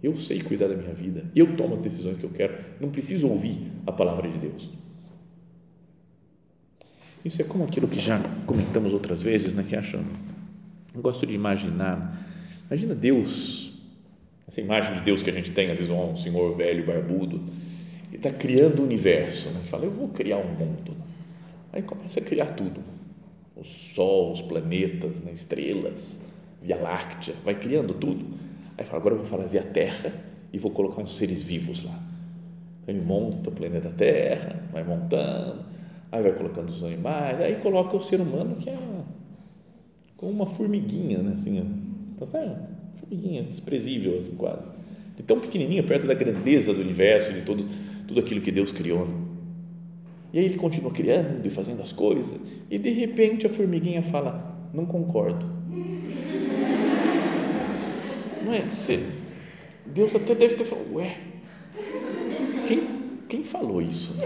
Eu 0.02 0.16
sei 0.18 0.40
cuidar 0.40 0.68
da 0.68 0.76
minha 0.76 0.92
vida. 0.92 1.24
Eu 1.34 1.56
tomo 1.56 1.74
as 1.74 1.80
decisões 1.80 2.18
que 2.18 2.24
eu 2.24 2.30
quero. 2.30 2.62
Não 2.78 2.90
preciso 2.90 3.26
ouvir 3.26 3.72
a 3.86 3.90
palavra 3.90 4.30
de 4.30 4.38
Deus. 4.38 4.68
Isso 7.24 7.40
é 7.40 7.44
como 7.44 7.64
aquilo 7.64 7.88
que 7.88 7.98
já 7.98 8.20
comentamos 8.44 8.92
outras 8.92 9.22
vezes, 9.22 9.54
né? 9.54 9.64
Que 9.66 9.74
acham. 9.74 10.04
Eu 10.94 11.00
gosto 11.00 11.26
de 11.26 11.34
imaginar. 11.34 12.22
Imagina 12.66 12.94
Deus, 12.94 13.73
essa 14.46 14.60
imagem 14.60 14.94
de 14.94 15.00
Deus 15.00 15.22
que 15.22 15.30
a 15.30 15.32
gente 15.32 15.50
tem, 15.50 15.70
às 15.70 15.78
vezes 15.78 15.92
um 15.92 16.16
senhor 16.16 16.54
velho, 16.56 16.86
barbudo, 16.86 17.42
e 18.12 18.16
está 18.16 18.30
criando 18.30 18.80
o 18.80 18.84
universo. 18.84 19.48
Né? 19.50 19.60
Fala, 19.66 19.84
eu 19.84 19.90
vou 19.90 20.08
criar 20.08 20.38
um 20.38 20.54
mundo. 20.54 20.96
Aí 21.72 21.82
começa 21.82 22.20
a 22.20 22.22
criar 22.22 22.46
tudo: 22.46 22.80
o 23.56 23.64
Sol, 23.64 24.32
os 24.32 24.40
planetas, 24.40 25.20
né? 25.20 25.32
estrelas, 25.32 26.22
Via 26.62 26.76
Láctea, 26.76 27.34
vai 27.44 27.54
criando 27.54 27.94
tudo. 27.94 28.24
Aí 28.76 28.84
fala, 28.84 28.98
agora 28.98 29.14
eu 29.14 29.18
vou 29.18 29.26
fazer 29.26 29.58
a 29.58 29.62
Terra 29.62 30.12
e 30.52 30.58
vou 30.58 30.70
colocar 30.70 31.02
uns 31.02 31.16
seres 31.16 31.44
vivos 31.44 31.84
lá. 31.84 31.98
Ele 32.86 33.00
monta 33.00 33.48
o 33.48 33.52
planeta 33.52 33.88
Terra, 33.90 34.62
vai 34.72 34.84
montando 34.84 35.74
aí 36.14 36.22
vai 36.22 36.32
colocando 36.32 36.68
os 36.68 36.82
animais, 36.82 37.40
aí 37.40 37.56
coloca 37.56 37.96
o 37.96 38.00
ser 38.00 38.20
humano 38.20 38.54
que 38.56 38.70
é 38.70 38.78
como 40.16 40.30
uma 40.30 40.46
formiguinha, 40.46 41.18
né? 41.18 41.34
Assim, 41.34 41.60
tá 42.16 42.24
uma 42.24 42.68
formiguinha 43.04 43.42
desprezível, 43.42 44.18
assim, 44.18 44.34
quase. 44.36 44.70
De 45.16 45.22
tão 45.22 45.38
pequenininha, 45.38 45.82
perto 45.82 46.06
da 46.06 46.14
grandeza 46.14 46.72
do 46.72 46.80
universo, 46.80 47.32
de 47.32 47.42
todo, 47.42 47.64
tudo 48.08 48.20
aquilo 48.20 48.40
que 48.40 48.50
Deus 48.50 48.72
criou. 48.72 49.06
Né? 49.06 49.14
E 50.32 50.38
aí 50.38 50.44
ele 50.46 50.56
continua 50.56 50.90
criando 50.90 51.46
e 51.46 51.50
fazendo 51.50 51.80
as 51.82 51.92
coisas, 51.92 52.40
e 52.68 52.78
de 52.78 52.90
repente 52.90 53.46
a 53.46 53.48
formiguinha 53.48 54.02
fala: 54.02 54.68
Não 54.72 54.84
concordo. 54.84 55.46
Não 58.44 58.52
é? 58.52 58.60
Você, 58.62 59.00
Deus 59.86 60.14
até 60.14 60.34
deve 60.34 60.56
ter 60.56 60.64
falado: 60.64 60.92
Ué, 60.94 61.16
quem, 62.66 62.82
quem 63.28 63.44
falou 63.44 63.80
isso? 63.80 64.18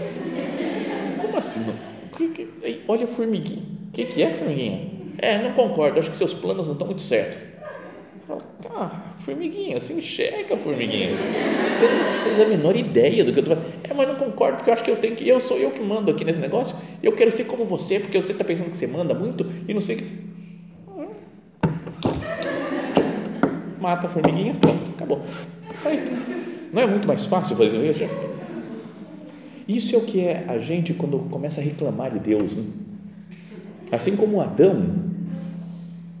Como 1.21 1.37
assim? 1.37 1.71
Que, 2.17 2.29
que, 2.29 2.47
olha 2.87 3.03
a 3.03 3.07
formiguinha. 3.07 3.61
O 3.89 3.91
que, 3.91 4.05
que 4.05 4.23
é 4.23 4.31
formiguinha? 4.31 4.89
É, 5.19 5.37
não 5.43 5.53
concordo, 5.53 5.99
acho 5.99 6.09
que 6.09 6.15
seus 6.15 6.33
planos 6.33 6.65
não 6.65 6.73
estão 6.73 6.87
muito 6.87 7.01
certos. 7.01 7.48
Formiguinha, 9.19 9.79
se 9.79 9.93
enxerga, 9.93 10.55
formiguinha. 10.55 11.09
Você 11.71 11.85
não 11.85 12.05
faz 12.05 12.41
a 12.41 12.45
menor 12.45 12.75
ideia 12.75 13.23
do 13.23 13.33
que 13.33 13.39
eu 13.39 13.43
estou 13.43 13.55
falando. 13.55 13.73
É, 13.83 13.93
mas 13.93 14.07
não 14.07 14.15
concordo, 14.15 14.57
porque 14.57 14.69
eu 14.69 14.73
acho 14.73 14.83
que 14.83 14.91
eu 14.91 14.95
tenho 14.95 15.15
que. 15.15 15.27
Eu 15.27 15.39
sou 15.39 15.57
eu 15.57 15.71
que 15.71 15.81
mando 15.81 16.09
aqui 16.09 16.23
nesse 16.23 16.39
negócio. 16.39 16.75
Eu 17.03 17.11
quero 17.11 17.31
ser 17.31 17.43
como 17.43 17.65
você, 17.65 17.99
porque 17.99 18.19
você 18.19 18.31
está 18.31 18.43
pensando 18.43 18.69
que 18.69 18.77
você 18.77 18.87
manda 18.87 19.13
muito 19.13 19.45
e 19.67 19.73
não 19.73 19.81
sei 19.81 19.97
que. 19.97 20.29
Mata 23.79 24.07
a 24.07 24.09
formiguinha, 24.09 24.55
pronto, 24.55 24.91
acabou. 24.95 25.21
Não 26.71 26.81
é 26.81 26.87
muito 26.87 27.07
mais 27.07 27.25
fácil 27.25 27.55
fazer 27.55 27.89
isso, 27.89 28.03
isso 29.67 29.95
é 29.95 29.99
o 29.99 30.01
que 30.01 30.21
é 30.21 30.45
a 30.47 30.57
gente 30.57 30.95
quando 30.95 31.19
começa 31.29 31.61
a 31.61 31.63
reclamar 31.63 32.11
de 32.11 32.19
Deus. 32.19 32.55
Né? 32.55 32.63
Assim 33.91 34.15
como 34.15 34.41
Adão, 34.41 34.83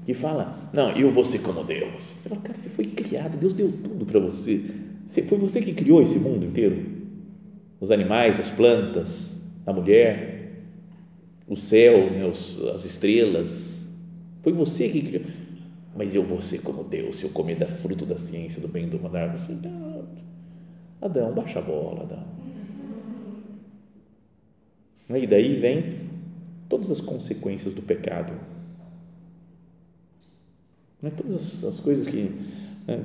que 0.05 0.13
fala: 0.13 0.58
Não, 0.71 0.91
eu 0.91 1.11
vou 1.11 1.25
ser 1.25 1.39
como 1.39 1.63
Deus. 1.63 2.15
Você 2.21 2.29
fala, 2.29 2.41
cara, 2.41 2.59
você 2.59 2.69
foi 2.69 2.85
criado, 2.85 3.37
Deus 3.37 3.53
deu 3.53 3.71
tudo 3.71 4.05
para 4.05 4.19
você. 4.19 4.63
Foi 5.27 5.37
você 5.37 5.61
que 5.61 5.73
criou 5.73 6.01
esse 6.01 6.19
mundo 6.19 6.45
inteiro: 6.45 6.85
os 7.79 7.91
animais, 7.91 8.39
as 8.39 8.49
plantas, 8.49 9.47
a 9.65 9.73
mulher, 9.73 10.63
o 11.47 11.55
céu, 11.55 12.09
né, 12.11 12.27
as 12.27 12.85
estrelas. 12.85 13.89
Foi 14.41 14.53
você 14.53 14.89
que 14.89 15.01
criou. 15.01 15.23
Mas 15.95 16.13
eu 16.15 16.23
vou 16.23 16.41
ser 16.41 16.61
como 16.61 16.83
Deus 16.83 17.17
se 17.17 17.25
eu 17.25 17.31
comer 17.31 17.55
da 17.55 17.67
fruto 17.67 18.05
da 18.05 18.17
ciência, 18.17 18.61
do 18.61 18.67
bem 18.67 18.87
do 18.87 18.99
mal. 18.99 19.11
Adão, 21.01 21.33
baixa 21.33 21.59
a 21.59 21.61
bola, 21.61 22.03
Adão 22.03 22.39
e 25.17 25.25
daí 25.25 25.55
vem 25.55 25.95
todas 26.67 26.91
as 26.91 27.01
consequências 27.01 27.73
do 27.73 27.81
pecado. 27.81 28.33
Né? 31.01 31.11
Todas 31.11 31.63
as 31.63 31.79
coisas 31.79 32.07
que. 32.07 32.31
Né? 32.87 33.03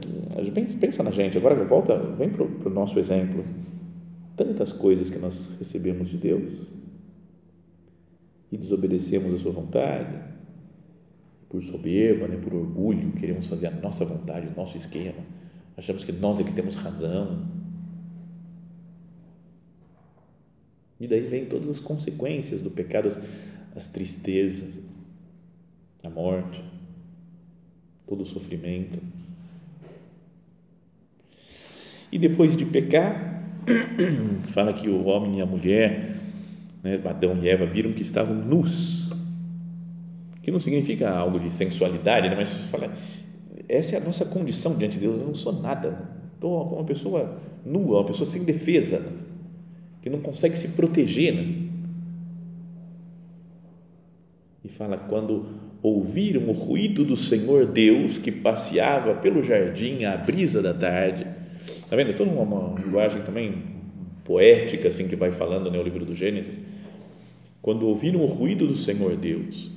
Pensa 0.80 1.02
na 1.02 1.10
gente, 1.10 1.38
agora 1.38 1.62
volta, 1.64 1.96
vem 2.14 2.30
para 2.30 2.44
o 2.44 2.72
nosso 2.72 2.98
exemplo. 2.98 3.44
Tantas 4.36 4.72
coisas 4.72 5.10
que 5.10 5.18
nós 5.18 5.56
recebemos 5.58 6.08
de 6.08 6.16
Deus 6.16 6.66
e 8.50 8.56
desobedecemos 8.56 9.32
a 9.32 9.38
Sua 9.38 9.52
vontade, 9.52 10.12
por 11.48 11.62
soberba, 11.62 12.26
né? 12.26 12.36
por 12.36 12.52
orgulho, 12.52 13.12
queremos 13.12 13.46
fazer 13.46 13.68
a 13.68 13.70
nossa 13.70 14.04
vontade, 14.04 14.48
o 14.48 14.56
nosso 14.56 14.76
esquema, 14.76 15.22
achamos 15.76 16.04
que 16.04 16.10
nós 16.10 16.40
é 16.40 16.42
que 16.42 16.52
temos 16.52 16.74
razão 16.74 17.46
E 21.04 21.06
daí 21.06 21.20
vem 21.20 21.44
todas 21.44 21.68
as 21.68 21.80
consequências 21.80 22.62
do 22.62 22.70
pecado, 22.70 23.08
as, 23.08 23.20
as 23.76 23.88
tristezas, 23.88 24.80
a 26.02 26.08
morte, 26.08 26.62
todo 28.06 28.23
o 28.23 28.26
sofrimento. 28.26 28.99
E 32.11 32.18
depois 32.18 32.56
de 32.56 32.64
pecar, 32.64 33.42
fala 34.50 34.73
que 34.73 34.88
o 34.88 35.04
homem 35.04 35.38
e 35.38 35.42
a 35.42 35.46
mulher, 35.46 36.16
né, 36.82 37.00
Adão 37.04 37.37
e 37.42 37.49
Eva, 37.49 37.66
viram 37.66 37.92
que 37.92 38.02
estavam 38.02 38.34
nus. 38.34 39.11
Que 40.42 40.50
não 40.50 40.61
significa 40.61 41.11
algo 41.11 41.40
de 41.40 41.52
sensualidade, 41.52 42.28
né, 42.28 42.37
mas 42.37 42.50
fala, 42.70 42.94
essa 43.68 43.96
é 43.96 43.99
a 43.99 44.04
nossa 44.04 44.26
condição 44.26 44.76
diante 44.76 44.94
de 44.94 45.00
Deus. 45.00 45.18
Eu 45.18 45.26
não 45.26 45.34
sou 45.34 45.61
nada. 45.61 46.11
Estou 46.34 46.75
uma 46.75 46.84
pessoa 46.84 47.40
nua, 47.64 48.00
uma 48.00 48.06
pessoa 48.06 48.26
sem 48.26 48.44
defesa 48.44 49.00
que 50.02 50.11
não 50.11 50.20
consegue 50.20 50.56
se 50.56 50.68
proteger. 50.68 51.34
Né? 51.34 51.70
E 54.62 54.68
fala: 54.68 54.99
quando 54.99 55.46
ouviram 55.84 56.48
o 56.48 56.52
ruído 56.52 57.04
do 57.04 57.14
Senhor 57.14 57.66
Deus 57.66 58.16
que 58.16 58.32
passeava 58.32 59.12
pelo 59.16 59.44
jardim 59.44 60.04
à 60.04 60.16
brisa 60.16 60.62
da 60.62 60.72
tarde. 60.72 61.26
Está 61.82 61.94
vendo? 61.94 62.08
É 62.08 62.14
toda 62.14 62.30
uma, 62.30 62.80
linguagem 62.80 63.20
também 63.20 63.62
poética 64.24 64.88
assim 64.88 65.06
que 65.06 65.14
vai 65.14 65.30
falando 65.30 65.70
no 65.70 65.82
livro 65.82 66.06
do 66.06 66.14
Gênesis. 66.14 66.58
Quando 67.60 67.86
ouviram 67.86 68.20
o 68.20 68.26
ruído 68.26 68.66
do 68.66 68.78
Senhor 68.78 69.14
Deus 69.14 69.70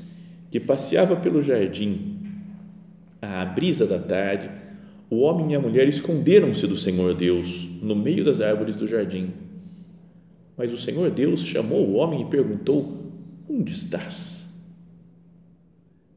que 0.49 0.61
passeava 0.61 1.17
pelo 1.17 1.43
jardim 1.43 2.21
à 3.21 3.43
brisa 3.43 3.85
da 3.85 3.99
tarde, 3.99 4.49
o 5.09 5.17
homem 5.23 5.51
e 5.51 5.55
a 5.55 5.59
mulher 5.59 5.89
esconderam-se 5.89 6.65
do 6.67 6.77
Senhor 6.77 7.15
Deus 7.15 7.67
no 7.81 7.97
meio 7.97 8.23
das 8.23 8.39
árvores 8.39 8.77
do 8.77 8.87
jardim. 8.87 9.33
Mas 10.55 10.71
o 10.71 10.77
Senhor 10.77 11.11
Deus 11.11 11.45
chamou 11.45 11.85
o 11.85 11.95
homem 11.95 12.21
e 12.21 12.25
perguntou: 12.25 13.11
Onde 13.49 13.73
estás? 13.73 14.36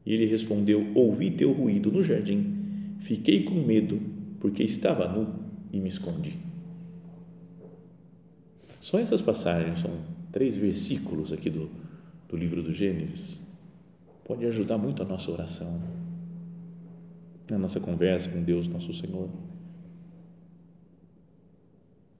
E 0.05 0.13
ele 0.13 0.25
respondeu: 0.25 0.91
Ouvi 0.95 1.31
teu 1.31 1.51
ruído 1.51 1.91
no 1.91 2.03
jardim, 2.03 2.95
fiquei 2.99 3.43
com 3.43 3.55
medo, 3.55 4.01
porque 4.39 4.63
estava 4.63 5.07
nu 5.07 5.33
e 5.71 5.79
me 5.79 5.89
escondi. 5.89 6.37
Só 8.79 8.99
essas 8.99 9.21
passagens, 9.21 9.79
são 9.79 9.91
três 10.31 10.57
versículos 10.57 11.31
aqui 11.31 11.49
do, 11.49 11.69
do 12.27 12.35
livro 12.35 12.63
do 12.63 12.73
Gênesis, 12.73 13.39
pode 14.25 14.45
ajudar 14.45 14.77
muito 14.77 15.03
a 15.03 15.05
nossa 15.05 15.31
oração, 15.31 15.81
na 17.49 17.59
nossa 17.59 17.79
conversa 17.79 18.29
com 18.29 18.41
Deus, 18.41 18.67
nosso 18.67 18.91
Senhor. 18.93 19.29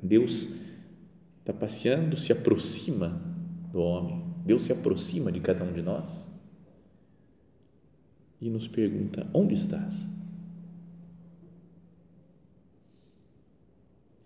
Deus 0.04 0.50
está 1.40 1.54
passeando, 1.54 2.18
se 2.18 2.32
aproxima 2.32 3.22
do 3.72 3.80
homem. 3.80 4.24
Deus 4.46 4.64
se 4.64 4.72
aproxima 4.72 5.32
de 5.32 5.40
cada 5.40 5.64
um 5.64 5.72
de 5.72 5.82
nós 5.82 6.31
e 8.42 8.50
nos 8.50 8.68
pergunta: 8.68 9.28
onde 9.34 9.54
estás? 9.54 10.10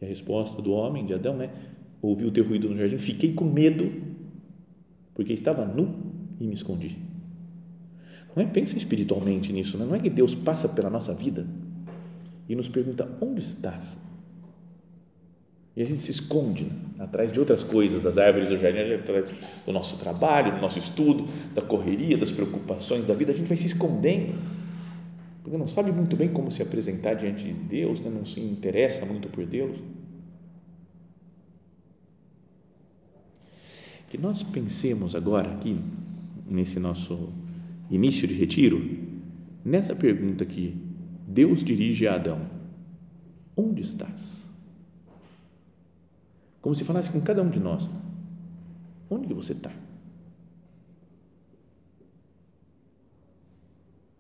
E 0.02 0.06
a 0.06 0.08
resposta 0.08 0.62
do 0.62 0.72
homem, 0.72 1.06
de 1.06 1.14
Adão, 1.14 1.36
né? 1.36 1.54
Ouvi 2.02 2.26
o 2.26 2.32
teu 2.32 2.48
ruído 2.48 2.70
no 2.70 2.78
jardim, 2.78 2.98
fiquei 2.98 3.34
com 3.34 3.46
medo, 3.46 3.92
porque 5.14 5.34
estava 5.34 5.66
nu 5.66 5.96
e 6.40 6.48
me 6.48 6.54
escondi. 6.54 6.98
Não 8.36 8.44
é? 8.44 8.46
Pensa 8.46 8.78
espiritualmente 8.78 9.52
nisso, 9.52 9.78
né? 9.78 9.86
não 9.86 9.96
é 9.96 10.00
que 10.00 10.10
Deus 10.10 10.36
passa 10.36 10.70
pela 10.70 10.90
nossa 10.90 11.14
vida 11.14 11.48
e 12.48 12.56
nos 12.56 12.70
pergunta: 12.70 13.10
onde 13.22 13.42
estás? 13.42 14.00
E 15.76 15.82
a 15.82 15.86
gente 15.86 16.02
se 16.04 16.12
esconde 16.12 16.64
né? 16.64 16.72
atrás 17.00 17.32
de 17.32 17.40
outras 17.40 17.64
coisas, 17.64 18.02
das 18.02 18.18
árvores 18.18 18.48
do 18.48 18.58
jardim, 18.58 18.94
atrás 18.94 19.26
do 19.66 19.72
nosso 19.74 20.00
trabalho, 20.00 20.54
do 20.54 20.62
nosso 20.62 20.80
estudo, 20.80 21.28
da 21.54 21.62
correria, 21.62 22.18
das 22.18 22.32
preocupações 22.32 23.06
da 23.06 23.14
vida, 23.14 23.34
a 23.34 23.36
gente 23.36 23.48
vai 23.48 23.58
se 23.58 23.68
escondendo, 23.68 24.34
porque 25.44 25.58
não 25.58 25.68
sabe 25.68 25.92
muito 25.92 26.16
bem 26.16 26.30
como 26.30 26.50
se 26.50 26.62
apresentar 26.62 27.16
diante 27.16 27.44
de 27.44 27.52
Deus, 27.52 28.00
né? 28.00 28.10
não 28.10 28.26
se 28.26 28.40
interessa 28.40 29.06
muito 29.06 29.28
por 29.28 29.46
Deus. 29.46 29.78
Que 34.10 34.18
nós 34.18 34.44
pensemos 34.44 35.14
agora 35.14 35.52
aqui, 35.52 35.78
nesse 36.50 36.80
nosso 36.80 37.34
início 37.92 38.26
de 38.26 38.34
retiro, 38.34 38.82
nessa 39.64 39.94
pergunta 39.94 40.46
que 40.46 40.74
Deus 41.28 41.66
dirige 41.66 42.08
a 42.08 42.16
Adão: 42.16 42.40
Onde 43.58 43.82
estás? 43.82 44.45
Como 46.66 46.74
se 46.74 46.84
falasse 46.84 47.12
com 47.12 47.22
cada 47.22 47.44
um 47.44 47.50
de 47.52 47.60
nós: 47.60 47.88
onde 49.08 49.32
você 49.36 49.52
está? 49.52 49.72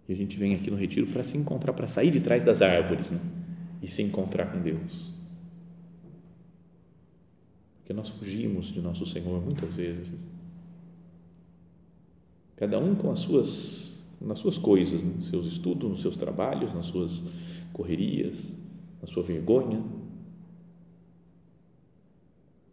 E 0.07 0.13
a 0.13 0.15
gente 0.15 0.37
vem 0.37 0.53
aqui 0.53 0.69
no 0.69 0.77
retiro 0.77 1.07
para 1.07 1.23
se 1.23 1.39
encontrar, 1.39 1.73
para 1.73 1.87
sair 1.87 2.11
de 2.11 2.19
trás 2.19 2.43
das 2.43 2.61
árvores 2.61 3.09
né? 3.09 3.19
e 3.81 3.87
se 3.87 4.03
encontrar 4.03 4.51
com 4.51 4.61
Deus. 4.61 5.09
Porque 7.79 7.93
nós 7.93 8.09
fugimos 8.09 8.67
de 8.67 8.79
nosso 8.79 9.07
Senhor 9.07 9.43
muitas 9.43 9.73
vezes. 9.73 10.13
Cada 12.57 12.77
um 12.77 12.93
com 12.93 13.09
as 13.09 13.21
suas, 13.21 14.03
nas 14.21 14.37
suas 14.37 14.59
coisas, 14.59 15.01
nos 15.01 15.15
né? 15.15 15.29
seus 15.31 15.47
estudos, 15.47 15.89
nos 15.89 16.01
seus 16.03 16.15
trabalhos, 16.15 16.71
nas 16.75 16.85
suas 16.85 17.23
correrias, 17.73 18.53
na 19.01 19.07
sua 19.07 19.23
vergonha 19.23 19.83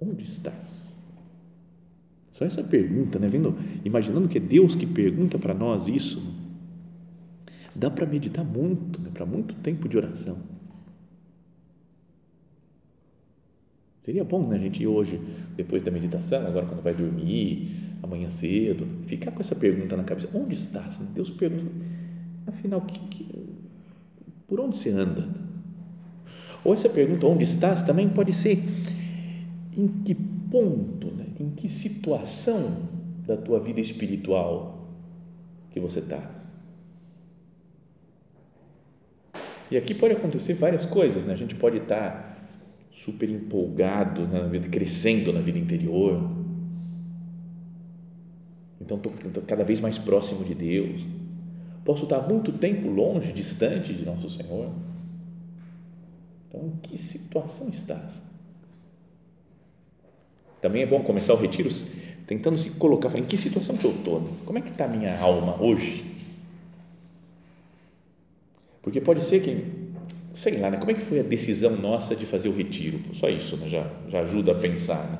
Onde 0.02 0.24
estás? 0.24 1.06
Só 2.32 2.44
essa 2.44 2.64
pergunta, 2.64 3.20
né? 3.20 3.28
Vendo, 3.28 3.56
imaginando 3.84 4.28
que 4.28 4.38
é 4.38 4.40
Deus 4.40 4.74
que 4.74 4.86
pergunta 4.86 5.38
para 5.38 5.54
nós 5.54 5.86
isso, 5.86 6.34
dá 7.74 7.88
para 7.88 8.04
meditar 8.04 8.44
muito, 8.44 9.00
né? 9.00 9.10
para 9.12 9.24
muito 9.24 9.54
tempo 9.56 9.88
de 9.88 9.96
oração. 9.96 10.38
Seria 14.04 14.24
bom, 14.24 14.48
né, 14.48 14.58
gente 14.58 14.84
hoje, 14.84 15.20
depois 15.54 15.80
da 15.84 15.92
meditação, 15.92 16.44
agora 16.44 16.66
quando 16.66 16.82
vai 16.82 16.92
dormir, 16.92 17.70
amanhã 18.02 18.28
cedo, 18.28 18.84
ficar 19.06 19.30
com 19.30 19.40
essa 19.40 19.54
pergunta 19.54 19.96
na 19.96 20.02
cabeça: 20.02 20.28
onde 20.34 20.56
estás? 20.56 20.96
Deus 21.14 21.30
pergunta, 21.30 21.70
afinal, 22.44 22.80
que, 22.80 22.98
que, 22.98 23.28
por 24.48 24.58
onde 24.58 24.76
você 24.76 24.90
anda? 24.90 25.28
Ou 26.64 26.74
essa 26.74 26.88
pergunta, 26.88 27.26
onde 27.26 27.44
estás, 27.44 27.82
também 27.82 28.08
pode 28.08 28.32
ser 28.32 28.58
em 29.76 29.88
que 29.88 30.14
ponto, 30.14 31.08
né? 31.12 31.26
em 31.40 31.50
que 31.50 31.68
situação 31.68 32.88
da 33.26 33.36
tua 33.36 33.58
vida 33.60 33.80
espiritual 33.80 34.88
que 35.70 35.80
você 35.80 36.00
está. 36.00 36.30
E 39.70 39.76
aqui 39.76 39.94
pode 39.94 40.14
acontecer 40.14 40.54
várias 40.54 40.84
coisas, 40.84 41.24
né? 41.24 41.32
A 41.32 41.36
gente 41.36 41.54
pode 41.54 41.78
estar 41.78 42.46
super 42.90 43.30
empolgado 43.30 44.28
na 44.28 44.40
vida, 44.46 44.68
crescendo 44.68 45.32
na 45.32 45.40
vida 45.40 45.58
interior. 45.58 46.30
Então 48.78 48.98
estou 48.98 49.42
cada 49.44 49.64
vez 49.64 49.80
mais 49.80 49.96
próximo 49.98 50.44
de 50.44 50.54
Deus. 50.54 51.02
Posso 51.84 52.04
estar 52.04 52.20
muito 52.28 52.52
tempo 52.52 52.88
longe, 52.88 53.32
distante 53.32 53.94
de 53.94 54.04
nosso 54.04 54.28
Senhor. 54.28 54.70
Então, 56.48 56.66
em 56.66 56.76
que 56.82 56.98
situação 56.98 57.70
estás? 57.70 58.20
Também 60.62 60.82
é 60.82 60.86
bom 60.86 61.00
começar 61.00 61.34
o 61.34 61.36
retiro 61.36 61.68
tentando 62.24 62.56
se 62.56 62.70
colocar, 62.70 63.14
em 63.18 63.24
que 63.24 63.36
situação 63.36 63.76
que 63.76 63.84
eu 63.84 63.90
estou? 63.90 64.20
Como 64.46 64.56
é 64.56 64.62
que 64.62 64.70
está 64.70 64.84
a 64.84 64.88
minha 64.88 65.18
alma 65.18 65.60
hoje? 65.60 66.04
Porque 68.80 69.00
pode 69.00 69.24
ser 69.24 69.42
que, 69.42 69.64
sei 70.32 70.58
lá, 70.58 70.70
né? 70.70 70.76
como 70.76 70.92
é 70.92 70.94
que 70.94 71.00
foi 71.00 71.18
a 71.18 71.22
decisão 71.24 71.76
nossa 71.76 72.14
de 72.14 72.24
fazer 72.24 72.48
o 72.48 72.56
retiro? 72.56 73.00
Só 73.12 73.28
isso 73.28 73.56
né? 73.56 73.68
já, 73.68 73.90
já 74.08 74.20
ajuda 74.20 74.52
a 74.52 74.54
pensar. 74.54 75.04
Né? 75.10 75.18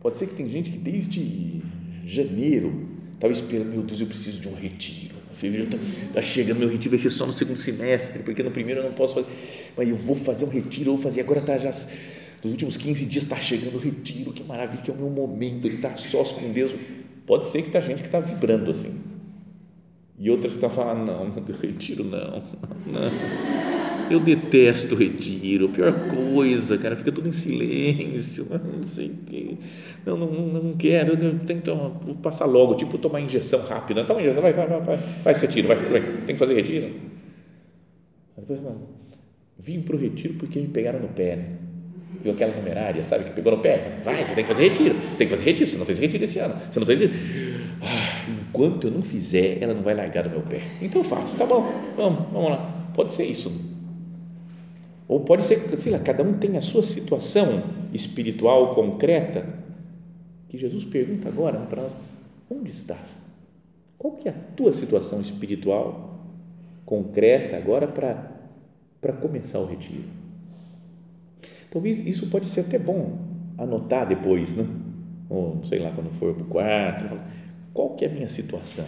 Pode 0.00 0.18
ser 0.18 0.26
que 0.26 0.34
tem 0.34 0.48
gente 0.50 0.70
que 0.70 0.78
desde 0.78 1.62
janeiro 2.04 2.88
estava 3.14 3.32
esperando, 3.32 3.70
meu 3.70 3.82
Deus, 3.82 4.00
eu 4.00 4.06
preciso 4.06 4.40
de 4.40 4.48
um 4.48 4.54
retiro. 4.54 5.16
Fevereiro 5.34 5.74
está 5.74 6.14
tá 6.14 6.22
chegando, 6.22 6.58
meu 6.58 6.68
retiro 6.68 6.90
vai 6.90 6.98
ser 6.98 7.10
só 7.10 7.26
no 7.26 7.32
segundo 7.32 7.58
semestre, 7.58 8.22
porque 8.22 8.42
no 8.42 8.50
primeiro 8.50 8.80
eu 8.80 8.84
não 8.84 8.92
posso 8.92 9.14
fazer, 9.14 9.26
mas 9.76 9.88
eu 9.88 9.96
vou 9.96 10.16
fazer 10.16 10.46
um 10.46 10.48
retiro, 10.48 10.90
eu 10.90 10.94
vou 10.94 11.02
fazer, 11.02 11.20
agora 11.20 11.40
está 11.40 11.58
já 11.58 11.70
nos 12.42 12.52
últimos 12.52 12.76
15 12.76 13.06
dias 13.06 13.24
está 13.24 13.36
chegando 13.36 13.76
o 13.76 13.78
retiro, 13.78 14.32
que 14.32 14.42
maravilha, 14.44 14.82
que 14.82 14.90
é 14.90 14.94
o 14.94 14.96
meu 14.96 15.10
momento, 15.10 15.66
ele 15.66 15.76
está 15.76 15.94
sós 15.96 16.32
com 16.32 16.52
Deus. 16.52 16.72
Pode 17.26 17.46
ser 17.46 17.62
que 17.62 17.68
está 17.68 17.80
gente 17.80 18.00
que 18.00 18.06
está 18.06 18.20
vibrando 18.20 18.70
assim. 18.70 18.94
E 20.18 20.30
outras 20.30 20.52
que 20.52 20.58
estão 20.58 20.70
tá 20.70 20.76
falando, 20.76 21.06
não, 21.06 21.44
retiro 21.60 22.04
não, 22.04 22.42
não. 22.86 23.46
Eu 24.08 24.20
detesto 24.20 24.94
retiro, 24.94 25.68
pior 25.68 26.08
coisa, 26.08 26.78
cara, 26.78 26.94
fica 26.94 27.10
tudo 27.10 27.28
em 27.28 27.32
silêncio, 27.32 28.46
não 28.78 28.84
sei 28.84 29.08
o 29.08 29.16
quê. 29.26 29.56
Não, 30.06 30.16
não, 30.16 30.30
não 30.30 30.72
quero, 30.76 31.14
eu 31.14 31.38
tenho 31.40 31.60
que 31.60 31.70
vou 31.70 32.14
passar 32.22 32.46
logo, 32.46 32.76
tipo 32.76 32.96
tomar 32.98 33.20
injeção 33.20 33.60
rápida. 33.62 34.04
Toma 34.04 34.20
injeção, 34.20 34.42
vai, 34.42 34.52
vai, 34.52 34.66
vai, 34.68 34.80
vai, 34.80 34.96
faz 34.96 35.38
retiro, 35.40 35.66
vai, 35.66 35.76
vai, 35.76 36.00
tem 36.00 36.34
que 36.34 36.36
fazer 36.36 36.54
retiro. 36.54 36.94
Depois, 38.38 38.60
mano, 38.60 38.82
vim 39.58 39.82
para 39.82 39.96
o 39.96 39.98
retiro 39.98 40.34
porque 40.34 40.60
me 40.60 40.68
pegaram 40.68 41.00
no 41.00 41.08
pé, 41.08 41.36
né? 41.36 41.65
Viu 42.22 42.32
aquela 42.32 42.54
numerária, 42.54 43.04
sabe, 43.04 43.24
que 43.24 43.30
pegou 43.30 43.56
no 43.56 43.62
pé, 43.62 44.00
vai, 44.04 44.24
você 44.24 44.34
tem 44.34 44.44
que 44.44 44.48
fazer 44.48 44.68
retiro, 44.68 44.94
você 44.94 45.18
tem 45.18 45.26
que 45.26 45.34
fazer 45.34 45.44
retiro, 45.44 45.70
você 45.70 45.76
não 45.76 45.86
fez 45.86 45.98
retiro 45.98 46.24
esse 46.24 46.38
ano, 46.38 46.54
você 46.70 46.80
não 46.80 46.86
fez 46.86 47.00
retiro. 47.00 47.20
Ah, 47.82 48.30
enquanto 48.30 48.86
eu 48.86 48.90
não 48.90 49.02
fizer, 49.02 49.62
ela 49.62 49.74
não 49.74 49.82
vai 49.82 49.94
largar 49.94 50.24
do 50.24 50.30
meu 50.30 50.40
pé. 50.42 50.62
Então 50.80 51.00
eu 51.00 51.04
faço, 51.04 51.36
tá 51.36 51.44
bom, 51.46 51.70
vamos, 51.96 52.30
vamos 52.32 52.50
lá. 52.50 52.90
Pode 52.94 53.12
ser 53.12 53.24
isso. 53.24 53.52
Ou 55.08 55.20
pode 55.20 55.46
ser, 55.46 55.60
sei 55.78 55.92
lá, 55.92 55.98
cada 55.98 56.22
um 56.22 56.34
tem 56.34 56.56
a 56.56 56.62
sua 56.62 56.82
situação 56.82 57.62
espiritual 57.92 58.74
concreta, 58.74 59.46
que 60.48 60.58
Jesus 60.58 60.84
pergunta 60.84 61.28
agora 61.28 61.58
para 61.60 61.82
nós, 61.82 61.96
onde 62.50 62.70
estás? 62.70 63.26
Qual 63.98 64.14
que 64.14 64.28
é 64.28 64.32
a 64.32 64.34
tua 64.56 64.72
situação 64.72 65.20
espiritual 65.20 66.20
concreta 66.84 67.56
agora 67.56 67.86
para 67.86 68.34
para 69.00 69.12
começar 69.12 69.60
o 69.60 69.66
retiro? 69.66 70.25
Talvez 71.70 72.06
isso 72.06 72.28
pode 72.28 72.48
ser 72.48 72.60
até 72.60 72.78
bom 72.78 73.18
anotar 73.58 74.06
depois, 74.06 74.56
né? 74.56 74.66
ou 75.28 75.60
sei 75.64 75.78
lá, 75.78 75.90
quando 75.90 76.10
for 76.10 76.34
para 76.34 76.44
o 76.44 76.46
quarto, 76.46 77.18
qual 77.72 77.90
que 77.90 78.04
é 78.04 78.08
a 78.08 78.10
minha 78.10 78.28
situação? 78.28 78.86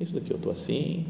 Isso 0.00 0.14
daqui 0.14 0.30
eu 0.30 0.36
estou 0.36 0.52
assim, 0.52 1.06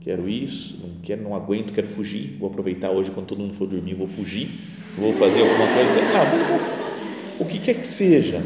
quero 0.00 0.28
isso, 0.28 0.86
não 0.86 1.00
quero, 1.00 1.22
não 1.22 1.34
aguento, 1.34 1.72
quero 1.72 1.88
fugir, 1.88 2.36
vou 2.38 2.48
aproveitar 2.48 2.90
hoje 2.90 3.10
quando 3.10 3.26
todo 3.26 3.40
mundo 3.40 3.54
for 3.54 3.68
dormir, 3.68 3.94
vou 3.94 4.08
fugir, 4.08 4.48
vou 4.96 5.12
fazer 5.12 5.40
alguma 5.40 5.72
coisa, 5.74 5.92
sei 5.92 6.02
lá, 6.04 6.24
vou, 6.24 7.40
o 7.40 7.44
que 7.44 7.58
quer 7.58 7.74
que 7.74 7.86
seja. 7.86 8.42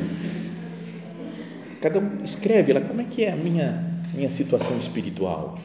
Cada 1.81 1.99
um 1.99 2.23
escreve 2.23 2.73
lá 2.73 2.81
como 2.81 3.01
é 3.01 3.05
que 3.05 3.25
é 3.25 3.33
a 3.33 3.37
minha, 3.37 4.03
minha 4.15 4.31
situação 4.31 4.79
espiritual. 4.79 5.59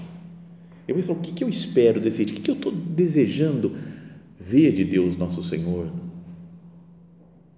Eu 0.87 0.95
vou 0.95 1.03
falar, 1.03 1.19
o 1.19 1.21
que, 1.21 1.33
que 1.33 1.43
eu 1.43 1.49
espero 1.49 1.99
desse 1.99 2.17
jeito? 2.17 2.31
O 2.31 2.35
que, 2.35 2.41
que 2.41 2.51
eu 2.51 2.55
estou 2.55 2.71
desejando 2.71 3.75
ver 4.39 4.71
de 4.71 4.85
Deus 4.85 5.17
nosso 5.17 5.43
Senhor? 5.43 5.91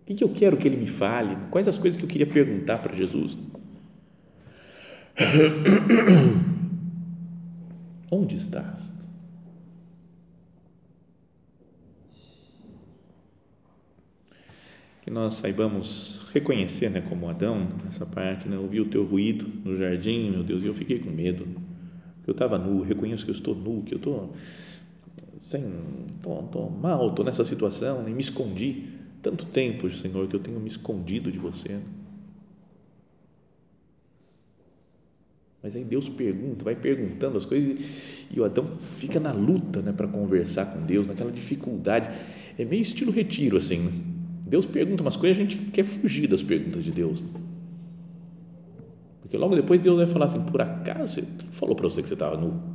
O 0.08 0.16
que 0.16 0.24
eu 0.24 0.30
quero 0.30 0.58
que 0.58 0.68
Ele 0.68 0.78
me 0.78 0.88
fale? 0.88 1.38
Quais 1.52 1.68
as 1.68 1.78
coisas 1.78 1.98
que 1.98 2.04
eu 2.04 2.10
queria 2.10 2.26
perguntar 2.26 2.80
para 2.80 2.96
Jesus? 2.96 3.38
Onde 8.12 8.36
estás? 8.36 8.92
Que 15.04 15.12
nós 15.12 15.36
saibamos 15.36 16.28
reconhecer, 16.34 16.90
né, 16.90 17.02
como 17.02 17.30
Adão, 17.30 17.68
nessa 17.86 18.06
parte, 18.06 18.48
né, 18.48 18.58
ouvi 18.58 18.80
o 18.80 18.86
teu 18.86 19.06
ruído 19.06 19.48
no 19.64 19.76
jardim, 19.76 20.32
meu 20.32 20.44
Deus, 20.44 20.64
e 20.64 20.68
eu 20.68 20.74
fiquei 20.74 21.00
com 21.00 21.10
medo, 21.10 21.48
eu 22.30 22.32
estava 22.32 22.58
nu, 22.58 22.82
reconheço 22.82 23.26
que 23.26 23.32
eu 23.32 23.36
estou 23.36 23.56
nu, 23.56 23.84
que 23.84 23.96
eu 23.96 23.98
estou 23.98 24.34
sem, 25.38 25.64
tô, 26.22 26.36
tô 26.44 26.70
mal, 26.70 27.10
estou 27.10 27.26
nessa 27.26 27.44
situação, 27.44 28.08
e 28.08 28.12
me 28.12 28.22
escondi 28.22 28.86
tanto 29.22 29.46
tempo, 29.46 29.90
Senhor, 29.90 30.28
que 30.28 30.36
eu 30.36 30.40
tenho 30.40 30.60
me 30.60 30.70
escondido 30.70 31.32
de 31.32 31.38
você. 31.38 31.80
Mas 35.62 35.76
aí 35.76 35.84
Deus 35.84 36.08
pergunta, 36.08 36.64
vai 36.64 36.76
perguntando 36.76 37.38
as 37.38 37.46
coisas 37.46 38.26
e 38.32 38.40
o 38.40 38.46
Adão 38.46 38.66
fica 38.98 39.20
na 39.20 39.34
luta 39.34 39.82
né, 39.82 39.92
para 39.92 40.08
conversar 40.08 40.66
com 40.68 40.86
Deus, 40.86 41.06
naquela 41.06 41.32
dificuldade. 41.32 42.10
É 42.58 42.64
meio 42.64 42.82
estilo 42.82 43.12
retiro 43.12 43.58
assim. 43.58 43.80
Né? 43.80 43.92
Deus 44.48 44.66
pergunta 44.66 45.02
umas 45.02 45.18
coisas, 45.18 45.38
a 45.38 45.42
gente 45.42 45.58
quer 45.72 45.84
fugir 45.84 46.28
das 46.28 46.42
perguntas 46.42 46.84
de 46.84 46.92
Deus. 46.92 47.26
Porque 49.22 49.38
logo 49.38 49.56
depois 49.56 49.82
Deus 49.82 49.98
vai 49.98 50.08
falar 50.08 50.26
assim: 50.26 50.44
por 50.46 50.62
acaso, 50.62 51.22
quem 51.22 51.50
falou 51.52 51.76
para 51.76 51.90
você 51.90 52.02
que 52.02 52.08
você 52.08 52.14
estava 52.14 52.38
nu? 52.38 52.69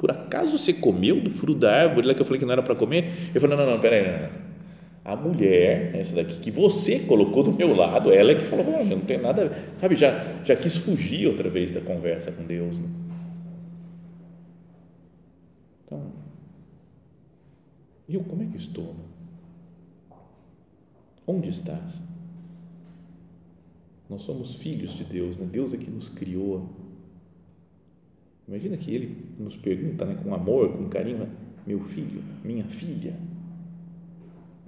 Por 0.00 0.10
acaso 0.10 0.58
você 0.58 0.72
comeu 0.72 1.20
do 1.20 1.28
fruto 1.28 1.60
da 1.60 1.82
árvore 1.82 2.06
lá 2.06 2.14
que 2.14 2.22
eu 2.22 2.24
falei 2.24 2.38
que 2.38 2.46
não 2.46 2.52
era 2.52 2.62
para 2.62 2.74
comer? 2.74 3.30
Eu 3.34 3.38
falei: 3.38 3.54
não, 3.54 3.66
não, 3.66 3.72
não, 3.74 3.80
peraí, 3.80 4.10
não, 4.10 4.22
não. 4.22 4.50
A 5.04 5.14
mulher, 5.14 5.94
essa 5.94 6.16
daqui, 6.16 6.40
que 6.40 6.50
você 6.50 7.00
colocou 7.00 7.42
do 7.42 7.52
meu 7.52 7.76
lado, 7.76 8.10
ela 8.10 8.32
é 8.32 8.34
que 8.34 8.40
falou: 8.40 8.64
ah, 8.80 8.82
não 8.82 9.00
tem 9.00 9.18
nada, 9.18 9.52
sabe, 9.74 9.96
já, 9.96 10.10
já 10.42 10.56
quis 10.56 10.78
fugir 10.78 11.28
outra 11.28 11.50
vez 11.50 11.70
da 11.70 11.82
conversa 11.82 12.32
com 12.32 12.44
Deus. 12.44 12.78
Né? 12.78 12.88
Então, 15.84 16.12
eu 18.08 18.20
como 18.22 18.42
é 18.42 18.46
que 18.46 18.56
estou? 18.56 18.94
Né? 18.94 20.16
Onde 21.26 21.50
estás? 21.50 22.00
Nós 24.08 24.22
somos 24.22 24.54
filhos 24.54 24.96
de 24.96 25.04
Deus, 25.04 25.36
né? 25.36 25.46
Deus 25.52 25.74
é 25.74 25.76
que 25.76 25.90
nos 25.90 26.08
criou. 26.08 26.70
Imagina 28.50 28.76
que 28.76 28.92
Ele 28.92 29.32
nos 29.38 29.56
pergunta 29.56 30.04
né, 30.04 30.18
com 30.20 30.34
amor, 30.34 30.76
com 30.76 30.88
carinho, 30.88 31.30
meu 31.64 31.78
filho, 31.84 32.20
minha 32.42 32.64
filha, 32.64 33.16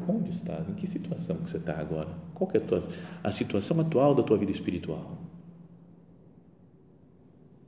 onde 0.09 0.31
estás? 0.31 0.69
Em 0.69 0.75
que 0.75 0.87
situação 0.87 1.39
que 1.39 1.51
você 1.51 1.57
está 1.57 1.81
agora? 1.81 2.09
Qual 2.33 2.49
é 2.55 2.59
a, 2.59 2.61
tua, 2.61 2.79
a 3.25 3.33
situação 3.33 3.81
atual 3.81 4.15
da 4.15 4.23
tua 4.23 4.39
vida 4.39 4.53
espiritual? 4.53 5.19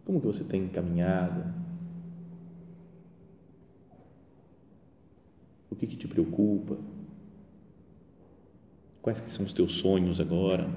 Como 0.04 0.20
que 0.20 0.26
você 0.28 0.44
tem 0.44 0.68
caminhado? 0.68 1.52
O 5.68 5.74
que, 5.74 5.84
que 5.84 5.96
te 5.96 6.06
preocupa? 6.06 6.78
Quais 9.02 9.20
que 9.20 9.28
são 9.28 9.44
os 9.44 9.52
teus 9.52 9.72
sonhos 9.80 10.20
agora? 10.20 10.70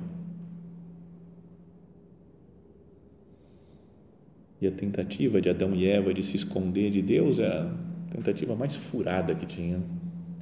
E 4.59 4.67
a 4.67 4.71
tentativa 4.71 5.39
de 5.39 5.49
Adão 5.49 5.73
e 5.75 5.85
Eva 5.87 6.13
de 6.13 6.23
se 6.23 6.35
esconder 6.35 6.89
de 6.89 7.01
Deus 7.01 7.39
é 7.39 7.47
a 7.47 7.71
tentativa 8.11 8.55
mais 8.55 8.75
furada 8.75 9.35
que 9.35 9.45
tinha. 9.45 9.79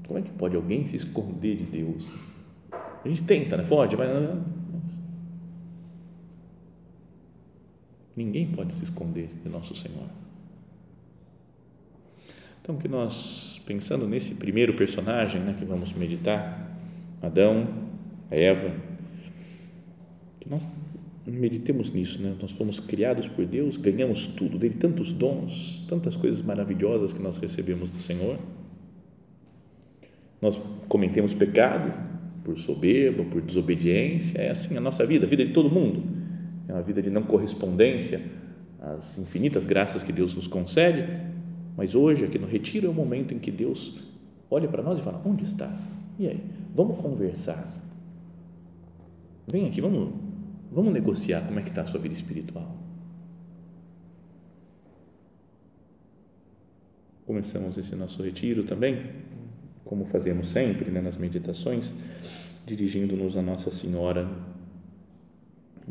Como 0.08 0.20
é 0.20 0.22
que 0.22 0.32
pode 0.32 0.56
alguém 0.56 0.88
se 0.88 0.96
esconder 0.96 1.58
de 1.58 1.64
Deus? 1.64 2.08
A 3.04 3.08
gente 3.08 3.24
tenta, 3.24 3.58
né? 3.58 3.64
Forte, 3.64 3.96
vai. 3.96 4.08
Ninguém 8.16 8.48
pode 8.48 8.74
se 8.74 8.84
esconder 8.86 9.30
de 9.44 9.50
nosso 9.50 9.76
Senhor. 9.76 10.08
Então, 12.62 12.78
que 12.78 12.88
nós, 12.88 13.62
pensando 13.66 14.08
nesse 14.08 14.36
primeiro 14.36 14.74
personagem 14.74 15.42
né, 15.42 15.54
que 15.54 15.66
vamos 15.66 15.94
meditar, 15.94 16.76
Adão, 17.22 17.68
Eva, 18.32 18.72
que 20.40 20.50
nós 20.50 20.66
meditemos 21.26 21.92
nisso, 21.92 22.22
né? 22.22 22.36
Nós 22.40 22.52
fomos 22.52 22.80
criados 22.80 23.28
por 23.28 23.46
Deus, 23.46 23.78
ganhamos 23.78 24.28
tudo 24.28 24.58
dele, 24.58 24.76
tantos 24.76 25.12
dons, 25.12 25.84
tantas 25.88 26.16
coisas 26.16 26.42
maravilhosas 26.42 27.14
que 27.14 27.22
nós 27.22 27.38
recebemos 27.38 27.90
do 27.90 28.00
Senhor. 28.00 28.38
Nós 30.42 30.60
cometemos 30.88 31.34
pecado 31.34 31.92
por 32.44 32.58
soberba, 32.60 33.24
por 33.24 33.42
desobediência, 33.42 34.40
é 34.40 34.52
assim 34.52 34.78
a 34.78 34.82
nossa 34.82 35.04
vida, 35.06 35.26
a 35.26 35.30
vida 35.30 35.44
de 35.44 35.52
todo 35.52 35.70
mundo. 35.70 36.04
É 36.68 36.74
uma 36.74 36.84
vida 36.84 37.02
de 37.02 37.10
não 37.10 37.24
correspondência 37.24 38.22
às 38.80 39.18
infinitas 39.18 39.66
graças 39.66 40.04
que 40.04 40.12
Deus 40.12 40.36
nos 40.36 40.48
concede, 40.48 41.08
mas 41.76 41.96
hoje, 41.96 42.24
aqui 42.24 42.38
no 42.38 42.48
retiro, 42.48 42.86
é 42.86 42.90
o 42.90 42.94
momento 42.94 43.34
em 43.34 43.40
que 43.40 43.50
Deus 43.50 44.00
olha 44.50 44.68
para 44.68 44.84
nós 44.84 45.00
e 45.00 45.02
fala: 45.02 45.22
Onde 45.26 45.44
estás? 45.44 45.88
E 46.20 46.28
aí? 46.28 46.44
Vamos 46.74 47.02
conversar. 47.02 47.82
Vem 49.48 49.68
aqui, 49.68 49.82
vamos 49.82 50.14
Vamos 50.72 50.94
negociar 50.94 51.42
como 51.42 51.60
é 51.60 51.64
que 51.64 51.70
está 51.70 51.84
a 51.84 51.88
sua 51.88 52.00
vida 52.00 52.16
espiritual. 52.16 52.76
Começamos 57.26 57.78
esse 57.78 57.96
nosso 57.96 58.22
retiro 58.22 58.64
também, 58.64 59.02
como 59.84 60.06
fazemos 60.06 60.48
sempre 60.48 60.92
né, 60.92 61.02
nas 61.02 61.18
meditações, 61.18 61.92
dirigindo-nos 62.66 63.36
a 63.36 63.42
Nossa 63.42 63.72
Senhora. 63.72 64.30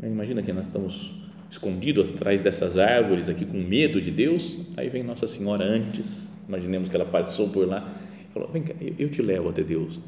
Imagina 0.01 0.41
que 0.41 0.53
nós 0.53 0.67
estamos 0.67 1.13
escondidos 1.49 2.13
atrás 2.13 2.41
dessas 2.41 2.77
árvores 2.77 3.29
aqui 3.29 3.45
com 3.45 3.57
medo 3.57 4.01
de 4.01 4.11
Deus, 4.11 4.57
aí 4.77 4.89
vem 4.89 5.03
Nossa 5.03 5.27
Senhora 5.27 5.65
antes, 5.65 6.31
imaginemos 6.47 6.89
que 6.89 6.95
ela 6.95 7.05
passou 7.05 7.49
por 7.49 7.67
lá 7.67 7.93
e 8.29 8.33
falou, 8.33 8.49
vem 8.49 8.63
cá, 8.63 8.73
eu 8.97 9.09
te 9.09 9.21
levo 9.21 9.49
até 9.49 9.63
Deus, 9.63 9.99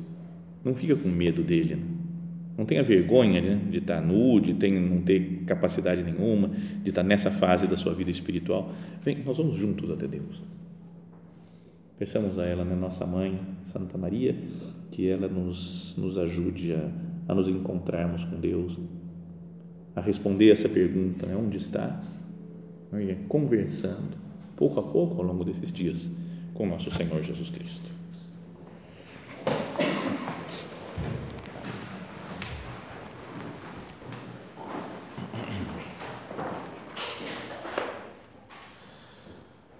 não 0.64 0.76
fica 0.76 0.96
com 0.96 1.10
medo 1.10 1.44
dele, 1.44 1.76
né? 1.76 1.97
Não 2.58 2.66
tenha 2.66 2.82
vergonha 2.82 3.40
né, 3.40 3.62
de 3.70 3.78
estar 3.78 4.02
nu, 4.02 4.40
de 4.40 4.56
ter, 4.56 4.72
não 4.72 5.02
ter 5.04 5.44
capacidade 5.46 6.02
nenhuma, 6.02 6.50
de 6.84 6.90
estar 6.90 7.04
nessa 7.04 7.30
fase 7.30 7.68
da 7.68 7.78
sua 7.78 7.94
vida 7.94 8.10
espiritual. 8.10 8.72
Vem, 9.04 9.24
nós 9.24 9.38
vamos 9.38 9.56
juntos 9.56 9.92
até 9.92 10.08
Deus. 10.08 10.44
Peçamos 12.00 12.40
a 12.40 12.46
ela, 12.46 12.66
né, 12.66 12.76
nossa 12.76 13.06
mãe, 13.06 13.40
Santa 13.64 13.96
Maria, 13.98 14.36
que 14.92 15.08
ela 15.08 15.28
nos, 15.28 15.96
nos 15.98 16.18
ajude 16.18 16.74
a, 16.74 16.92
a 17.28 17.36
nos 17.36 17.48
encontrarmos 17.48 18.26
com 18.26 18.40
Deus, 18.40 18.80
a 19.96 20.02
responder 20.02 20.52
essa 20.52 20.68
pergunta: 20.68 21.28
né, 21.28 21.36
onde 21.36 21.58
estás? 21.58 22.26
Conversando, 23.28 24.18
pouco 24.56 24.80
a 24.80 24.84
pouco, 24.84 25.22
ao 25.22 25.28
longo 25.28 25.44
desses 25.44 25.72
dias, 25.72 26.10
com 26.56 26.66
nosso 26.66 26.90
Senhor 26.90 27.22
Jesus 27.22 27.52
Cristo. 27.52 27.90